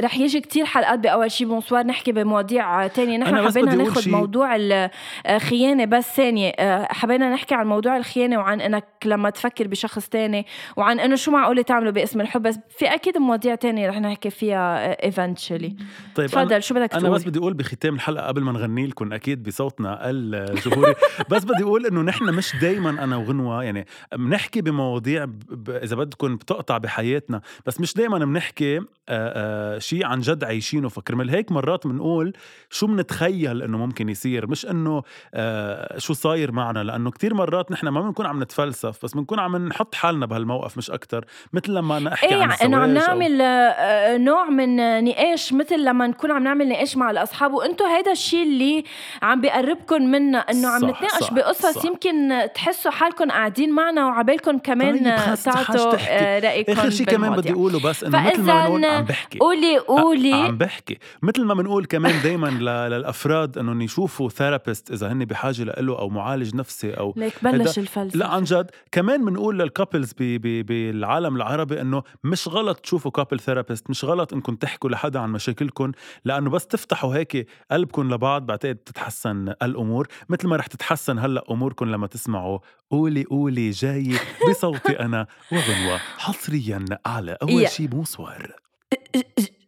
رح 0.00 0.18
يجي 0.18 0.40
كتير 0.40 0.64
حلقات 0.64 0.98
بأول 0.98 1.30
شي. 1.30 1.44
bonsoir 1.44 1.86
نحكي 1.86 2.12
بمواضيع 2.12 2.86
تانية. 2.86 3.18
نحن 3.18 3.48
حبينا 3.48 3.74
ناخد 3.74 4.00
شي. 4.00 4.10
موضوع 4.10 4.56
الخيانة 4.56 5.84
بس 5.84 6.16
ثانية. 6.16 6.48
آه، 6.48 6.88
حبينا 6.90 7.30
نحكي 7.30 7.54
عن 7.54 7.66
موضوع 7.66 7.96
الخيانة 7.96 8.38
وعن 8.38 8.60
إنك 8.60 8.84
لما 9.04 9.30
تفكر 9.30 9.68
بشخص 9.68 10.08
تاني 10.08 10.46
وعن 10.76 11.00
إنه 11.00 11.16
شو 11.16 11.30
معقولة 11.30 11.62
تعمله 11.62 11.90
باسم 11.90 12.20
الحب. 12.20 12.42
بس 12.42 12.58
في 12.78 12.86
أكيد 12.86 13.18
مواضيع 13.18 13.54
تانية 13.54 13.88
رح 13.88 13.96
نحكي 14.00 14.30
فيها 14.30 15.04
eventually 15.04 15.76
طيب 16.14 16.30
أنا 16.34 16.44
تفضل 16.44 16.62
شو 16.62 16.74
بدك 16.74 16.92
أنا 16.92 17.02
تقول؟ 17.02 17.14
بس 17.14 17.24
بدي 17.24 17.38
أقول 17.38 17.54
بختام 17.54 17.94
الحلقة 17.94 18.26
قبل 18.26 18.42
ما 18.42 18.52
نغني 18.52 18.86
لكم 18.86 19.12
أكيد 19.12 19.42
بصوتنا 19.42 20.04
أقل 20.06 20.54
جمهوري 20.64 20.94
بس 21.30 21.44
بدي 21.44 21.62
أقول 21.62 21.86
إنه 21.86 22.02
نحن 22.02 22.24
مش 22.24 22.56
دائما 22.56 22.90
أنا 22.90 23.16
وغنوة. 23.16 23.64
يعني 23.64 23.86
بنحكي 24.14 24.60
بمواضيع 24.60 25.24
ب... 25.24 25.38
ب... 25.50 25.70
إذا 25.70 25.96
بدكم 25.96 26.36
بتقطع 26.36 26.78
بحياتنا 26.78 27.40
بس 27.66 27.80
مش 27.80 27.94
دائما 27.94 28.18
بنحكي 28.18 28.76
آه 28.76 28.82
آه 29.08 29.78
شيء 29.82 30.06
عن 30.06 30.20
جد 30.20 30.44
عايشينه 30.44 30.88
فكرمال 30.88 31.30
هيك 31.30 31.52
مرات 31.52 31.86
بنقول 31.86 32.32
شو 32.70 32.86
بنتخيل 32.86 33.62
إنه 33.62 33.78
ممكن 33.78 34.08
يصير 34.08 34.46
مش 34.46 34.66
إنه 34.66 35.02
آه 35.34 35.98
شو 35.98 36.12
صاير 36.14 36.52
معنا 36.52 36.78
لأنه 36.84 37.10
كتير 37.10 37.34
مرات 37.34 37.72
نحن 37.72 37.88
ما 37.88 38.00
بنكون 38.00 38.26
عم 38.26 38.42
نتفلسف 38.42 39.04
بس 39.04 39.14
بنكون 39.14 39.38
عم 39.38 39.68
نحط 39.68 39.94
حالنا 39.94 40.26
بهالموقف 40.26 40.76
مش 40.78 40.90
أكتر 40.90 41.24
مثل 41.52 41.72
لما 41.74 41.96
أنا 41.98 42.12
أحكي 42.12 42.34
إيه 42.34 42.42
عن 42.42 42.50
إنه 42.62 42.76
عم 42.76 42.84
الزواج 42.90 43.04
أو- 43.04 43.08
نعمل 43.08 43.40
آه، 43.42 44.16
نوع 44.16 44.48
من 44.50 45.04
نقاش 45.04 45.52
مثل 45.52 45.84
لما 45.84 46.06
نكون 46.06 46.30
عم 46.30 46.44
نعمل 46.44 46.68
نقاش 46.68 46.96
مع 46.96 47.10
الأصحاب 47.10 47.52
وأنتم 47.54 47.84
هيدا 47.84 48.12
الشيء 48.12 48.42
اللي 48.42 48.84
عم 49.22 49.40
بيقربكم 49.40 50.02
منا 50.02 50.38
إنه 50.38 50.68
عم 50.68 50.84
نتناقش 50.90 51.30
بقصص. 51.30 51.84
يمكن 51.84 52.28
تحسوا 52.54 52.90
حالكم 52.90 53.30
قاعدين 53.30 53.70
معنا 53.72 54.06
وعبالكم 54.06 54.58
كمان 54.58 54.98
طيب، 55.16 55.34
تعطوا. 55.44 55.92
آه، 56.08 56.38
رايكم 56.38 56.72
آخر 56.72 56.90
شيء 56.90 57.06
كمان 57.06 57.32
بدي. 57.36 57.52
أقوله 57.52 57.80
بس 57.80 58.04
إنه 58.04 58.26
مثل 58.26 58.42
ما 58.42 58.64
بنقول 58.66 58.84
عم 58.84 59.04
بحكي 59.04 59.38
قولي 59.38 59.71
عم 59.78 59.80
قولي. 59.80 60.52
بحكي. 60.52 60.98
مثل 61.22 61.44
ما 61.44 61.54
بنقول 61.54 61.84
كمان 61.84 62.22
دايما 62.22 62.48
للأفراد 62.88 63.58
إنه 63.58 63.84
يشوفوا 63.84 64.28
therapist 64.28 64.90
إذا 64.90 65.12
هن 65.12 65.24
بحاجة 65.24 65.62
له 65.62 65.98
أو 65.98 66.08
معالج 66.08 66.54
نفسي 66.54 66.94
أو 66.94 67.14
ليك 67.16 67.44
بلش 67.44 67.78
الفلسفة. 67.78 68.18
لا 68.18 68.28
عن 68.28 68.44
جد. 68.44 68.70
كمان 68.92 69.24
بنقول 69.24 69.58
لل 69.58 69.70
couples 69.70 70.12
بالعالم 70.18 71.36
العربي 71.36 71.80
إنه 71.80 72.02
مش 72.24 72.48
غلط 72.48 72.78
تشوفوا 72.78 73.10
couple 73.10 73.40
therapist 73.40 73.90
مش 73.90 74.04
غلط 74.04 74.32
إنكم 74.32 74.54
تحكوا 74.54 74.90
لحدا 74.90 75.20
عن 75.20 75.32
مشاكلكم 75.32 75.92
لأنه 76.24 76.50
بس 76.50 76.66
تفتحوا 76.66 77.16
هيك 77.16 77.46
قلبكم 77.70 78.14
لبعض 78.14 78.46
بعتقد 78.46 78.76
بتتحسن 78.76 79.54
الأمور. 79.62 80.08
مثل 80.28 80.48
ما 80.48 80.56
رح 80.56 80.66
تتحسن 80.66 81.18
هلأ 81.18 81.44
أموركم 81.50 81.90
لما 81.90 82.06
تسمعوا 82.06 82.58
قولي 82.90 83.24
قولي 83.24 83.70
جاي 83.70 84.16
بصوتي 84.50 85.00
أنا 85.00 85.26
وغنوة 85.52 85.96
حصريا 86.18 86.84
على 87.06 87.36
أول 87.42 87.62
يا. 87.62 87.68
شي 87.68 87.86
bonsoir 87.86 88.52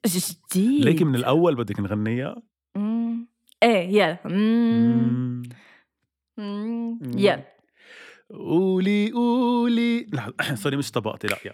جديد. 0.07 0.85
ليكي 0.85 1.05
من 1.05 1.15
الأول 1.15 1.55
بدك 1.55 1.81
نغنيها. 1.81 2.43
إيه 3.63 3.89
يلا. 3.89 4.19
مم. 4.25 5.43
مم. 6.39 6.99
مم. 7.01 7.19
يلا. 7.19 7.55
قولي 8.31 9.11
قولي. 9.13 10.07
لا 10.13 10.55
sorry 10.55 10.77
مش 10.81 10.91
طبقتي. 10.91 11.27
لا 11.27 11.39
يا 11.47 11.53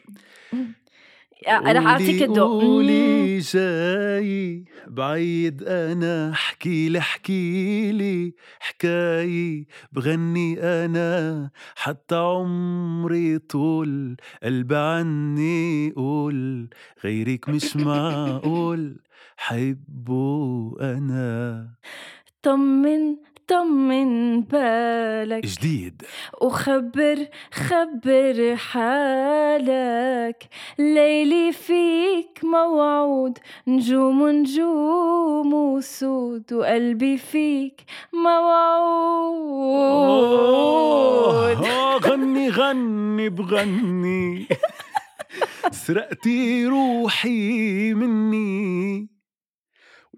رح 1.49 1.87
اعطيك 1.87 2.23
الضوء 2.23 2.55
مم. 2.65 2.71
قولي 2.71 3.39
جاي. 3.39 4.65
بعيد 4.89 5.63
أنا. 5.63 6.31
احكي 6.31 6.89
لي 6.89 6.99
احكي 6.99 7.93
لي 7.93 8.35
حكاية 8.61 9.67
بغني 9.93 10.61
أنا. 10.63 11.51
حتى 11.77 12.15
عمري 12.17 13.39
طول 13.39 14.17
قلبي 14.43 14.77
عني 14.77 15.91
قول. 15.97 16.69
غيرك 17.05 17.49
مش 17.49 17.77
معقول. 17.77 19.01
حبه 19.37 20.77
أنا. 20.81 21.69
طمن 22.43 23.17
طمن 23.51 24.41
بالك. 24.41 25.47
جديد. 25.47 26.03
وخبر 26.43 27.27
خبر 27.53 28.57
حالك. 28.57 30.49
ليلي 30.79 31.53
فيك 31.53 32.41
موعود. 32.45 33.39
نجوم 33.67 34.29
نجوم 34.29 35.55
وسود. 35.55 36.53
وقلبي 36.53 37.19
فيك 37.19 37.81
موعود. 38.13 38.31
آه 41.65 41.97
غني 41.97 42.51
غني 42.51 43.29
بغني. 43.29 44.47
سرقتي 45.87 46.67
روحي 46.67 47.95
مني. 47.95 49.20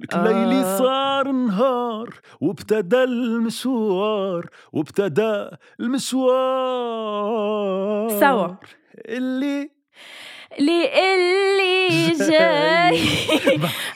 ولك 0.03 0.15
ليلي 0.17 0.61
آه. 0.61 0.79
صار 0.79 1.33
نهار 1.33 2.21
وابتدى 2.41 3.05
المشوار 3.05 4.47
وابتدى 4.73 5.49
المشوار 5.81 6.21
سوا. 8.21 8.49
اللي 9.09 9.71
اللي 10.59 10.85
اللي 11.15 12.13
جاي. 12.31 13.01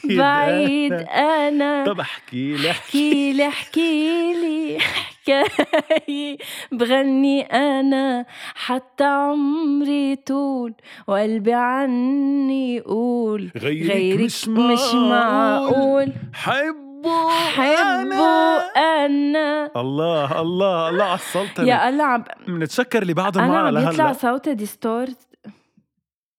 بعيد 0.19 0.92
أنا. 0.92 1.85
طب 1.87 2.01
احكي 2.01 2.57
لي 2.57 2.71
احكي 2.71 3.33
لي 3.33 3.49
احكي 3.49 4.33
لي. 4.35 4.79
حكاية 5.27 6.39
بغني 6.73 7.43
أنا 7.43 8.27
حتى 8.55 9.05
عمري 9.05 10.17
طول 10.17 10.75
وقلبي 11.07 11.53
عني 11.53 12.77
يقول 12.77 13.51
غيرك, 13.57 13.91
غيرك 13.91 14.21
مش 14.21 14.49
مش 14.49 14.95
معقول. 14.95 16.12
حبه 16.35 17.31
حبه 17.31 18.57
أنا. 18.77 19.07
أنا 19.07 19.71
الله 19.77 20.41
الله 20.41 20.89
الله 20.89 21.05
عصلتني 21.05 21.69
يا 21.69 21.89
الله 21.89 22.05
عم 22.05 22.25
بنتشكر 22.49 23.03
اللي 23.03 23.15
بعدهم 23.15 23.45
أنا 23.45 23.53
معنا 23.53 23.81
عم 23.81 23.89
يطلع 23.89 24.05
لهلا 24.05 24.12
صوتي 24.12 24.55
distort. 24.55 25.19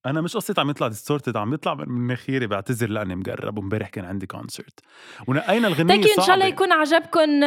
أنا 0.06 0.20
مش 0.20 0.36
قصه 0.36 0.54
عم 0.58 0.70
يطلع 0.70 0.88
distorted 0.88 1.36
عم 1.36 1.54
يطلع 1.54 1.74
من 1.74 1.88
مناخيري 1.88 2.46
بعتذر 2.46 2.90
لأني 2.90 3.16
مقرب. 3.16 3.58
وامبارح 3.58 3.88
كان 3.88 4.04
عندي 4.04 4.26
concert 4.26 4.80
ونقينا 5.26 5.68
الغنية 5.68 5.96
تكي 5.96 6.20
إن 6.20 6.24
شاء 6.24 6.34
الله. 6.34 6.46
يكون 6.46 6.72
عجبكم 6.72 7.42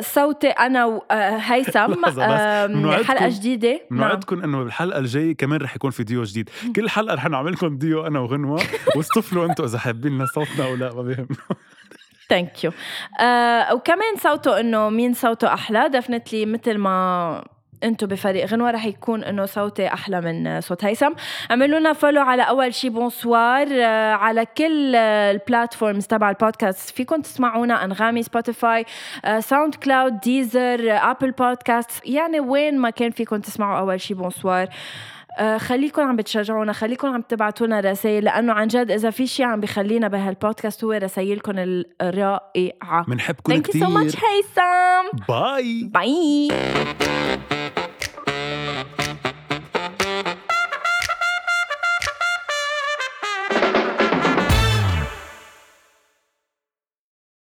صوتي 0.00 0.48
أنا 0.48 0.84
وهيثم 0.84 1.92
لحظة 2.02 2.26
بس. 2.66 2.70
بنوعدكم- 2.70 3.04
حلقة 3.04 3.28
جديدة. 3.28 3.72
نعم. 3.72 4.00
بنوعدكم 4.00 4.42
إنه 4.42 4.62
بالحلقة 4.64 4.98
الجاية 4.98 5.36
كمان 5.36 5.60
رح 5.60 5.76
يكون 5.76 5.90
في 5.90 6.04
ديو 6.04 6.22
جديد. 6.22 6.50
كل 6.76 6.88
حلقة 6.88 7.14
رح 7.14 7.28
نعمل 7.28 7.52
لكم 7.52 7.78
ديو 7.78 8.06
أنا 8.06 8.18
وغنوة. 8.20 8.62
واصطفلوا 8.96 9.46
أنتم 9.46 9.64
إذا 9.64 9.78
حابين 9.78 10.26
صوتنا 10.26 10.66
أو 10.66 10.74
لا 10.74 10.94
ما 10.94 11.02
بيهمنا. 11.02 11.26
thank 12.28 12.64
you 12.64 12.70
آه 13.20 13.74
وكمان 13.74 14.16
صوته 14.18 14.60
إنه 14.60 14.88
مين 14.90 15.14
صوته 15.14 15.54
أحلى. 15.54 15.88
definitely 15.88 16.46
مثل 16.46 16.78
ما 16.78 17.44
أنتم 17.84 18.06
بفريق 18.06 18.46
غنوة 18.46 18.70
رح 18.70 18.84
يكون 18.86 19.24
انه 19.24 19.46
صوتي 19.46 19.86
أحلى 19.86 20.20
من 20.20 20.60
صوت 20.60 20.84
هيثم. 20.84 21.10
اعملوا 21.50 21.78
لنا 21.80 21.92
follow 21.92 22.20
على 22.22 22.42
أول 22.42 22.74
شي 22.74 22.88
bonsoir 22.88 23.66
آه، 23.72 24.12
على 24.12 24.46
كل 24.58 24.94
ال 24.96 25.07
platforms 25.07 26.06
تبع 26.06 26.30
البودكاست 26.30 26.90
فيكم 26.96 27.20
تسمعونا 27.20 27.84
أنغامي 27.84 28.22
Spotify 28.22 28.84
SoundCloud 29.40 30.20
Deezer 30.20 30.80
Apple 30.90 31.30
Podcast 31.30 31.90
يعني 32.06 32.40
وين 32.40 32.78
ما 32.78 32.90
كان 32.90 33.10
فيكم 33.10 33.36
تسمعوا 33.36 33.78
أول 33.78 34.00
شي 34.00 34.14
bonsoir 34.14 34.68
آه، 35.38 35.58
خليكم 35.58 36.02
عم 36.02 36.16
بتشجعونا 36.16 36.72
خليكم 36.72 37.08
عم 37.14 37.22
تبعتوا 37.22 37.66
لنا 37.66 37.80
رسائل 37.80 38.24
لأنه 38.24 38.52
عن 38.52 38.66
جد 38.66 38.90
إذا 38.90 39.10
في 39.10 39.26
شيء 39.26 39.46
عم 39.46 39.60
بخلينا 39.60 40.08
بهالبودكاست 40.08 40.84
هو 40.84 40.92
رسائلكم 40.92 41.52
الرائعة. 42.02 43.04
بنحبكم 43.08 43.52
Thank 43.52 43.56
you 43.56 43.62
كتير. 43.62 43.86
so 43.86 43.88
much 43.90 44.16
هيثم. 44.24 45.24
باي 45.28 45.84
باي 45.94 46.48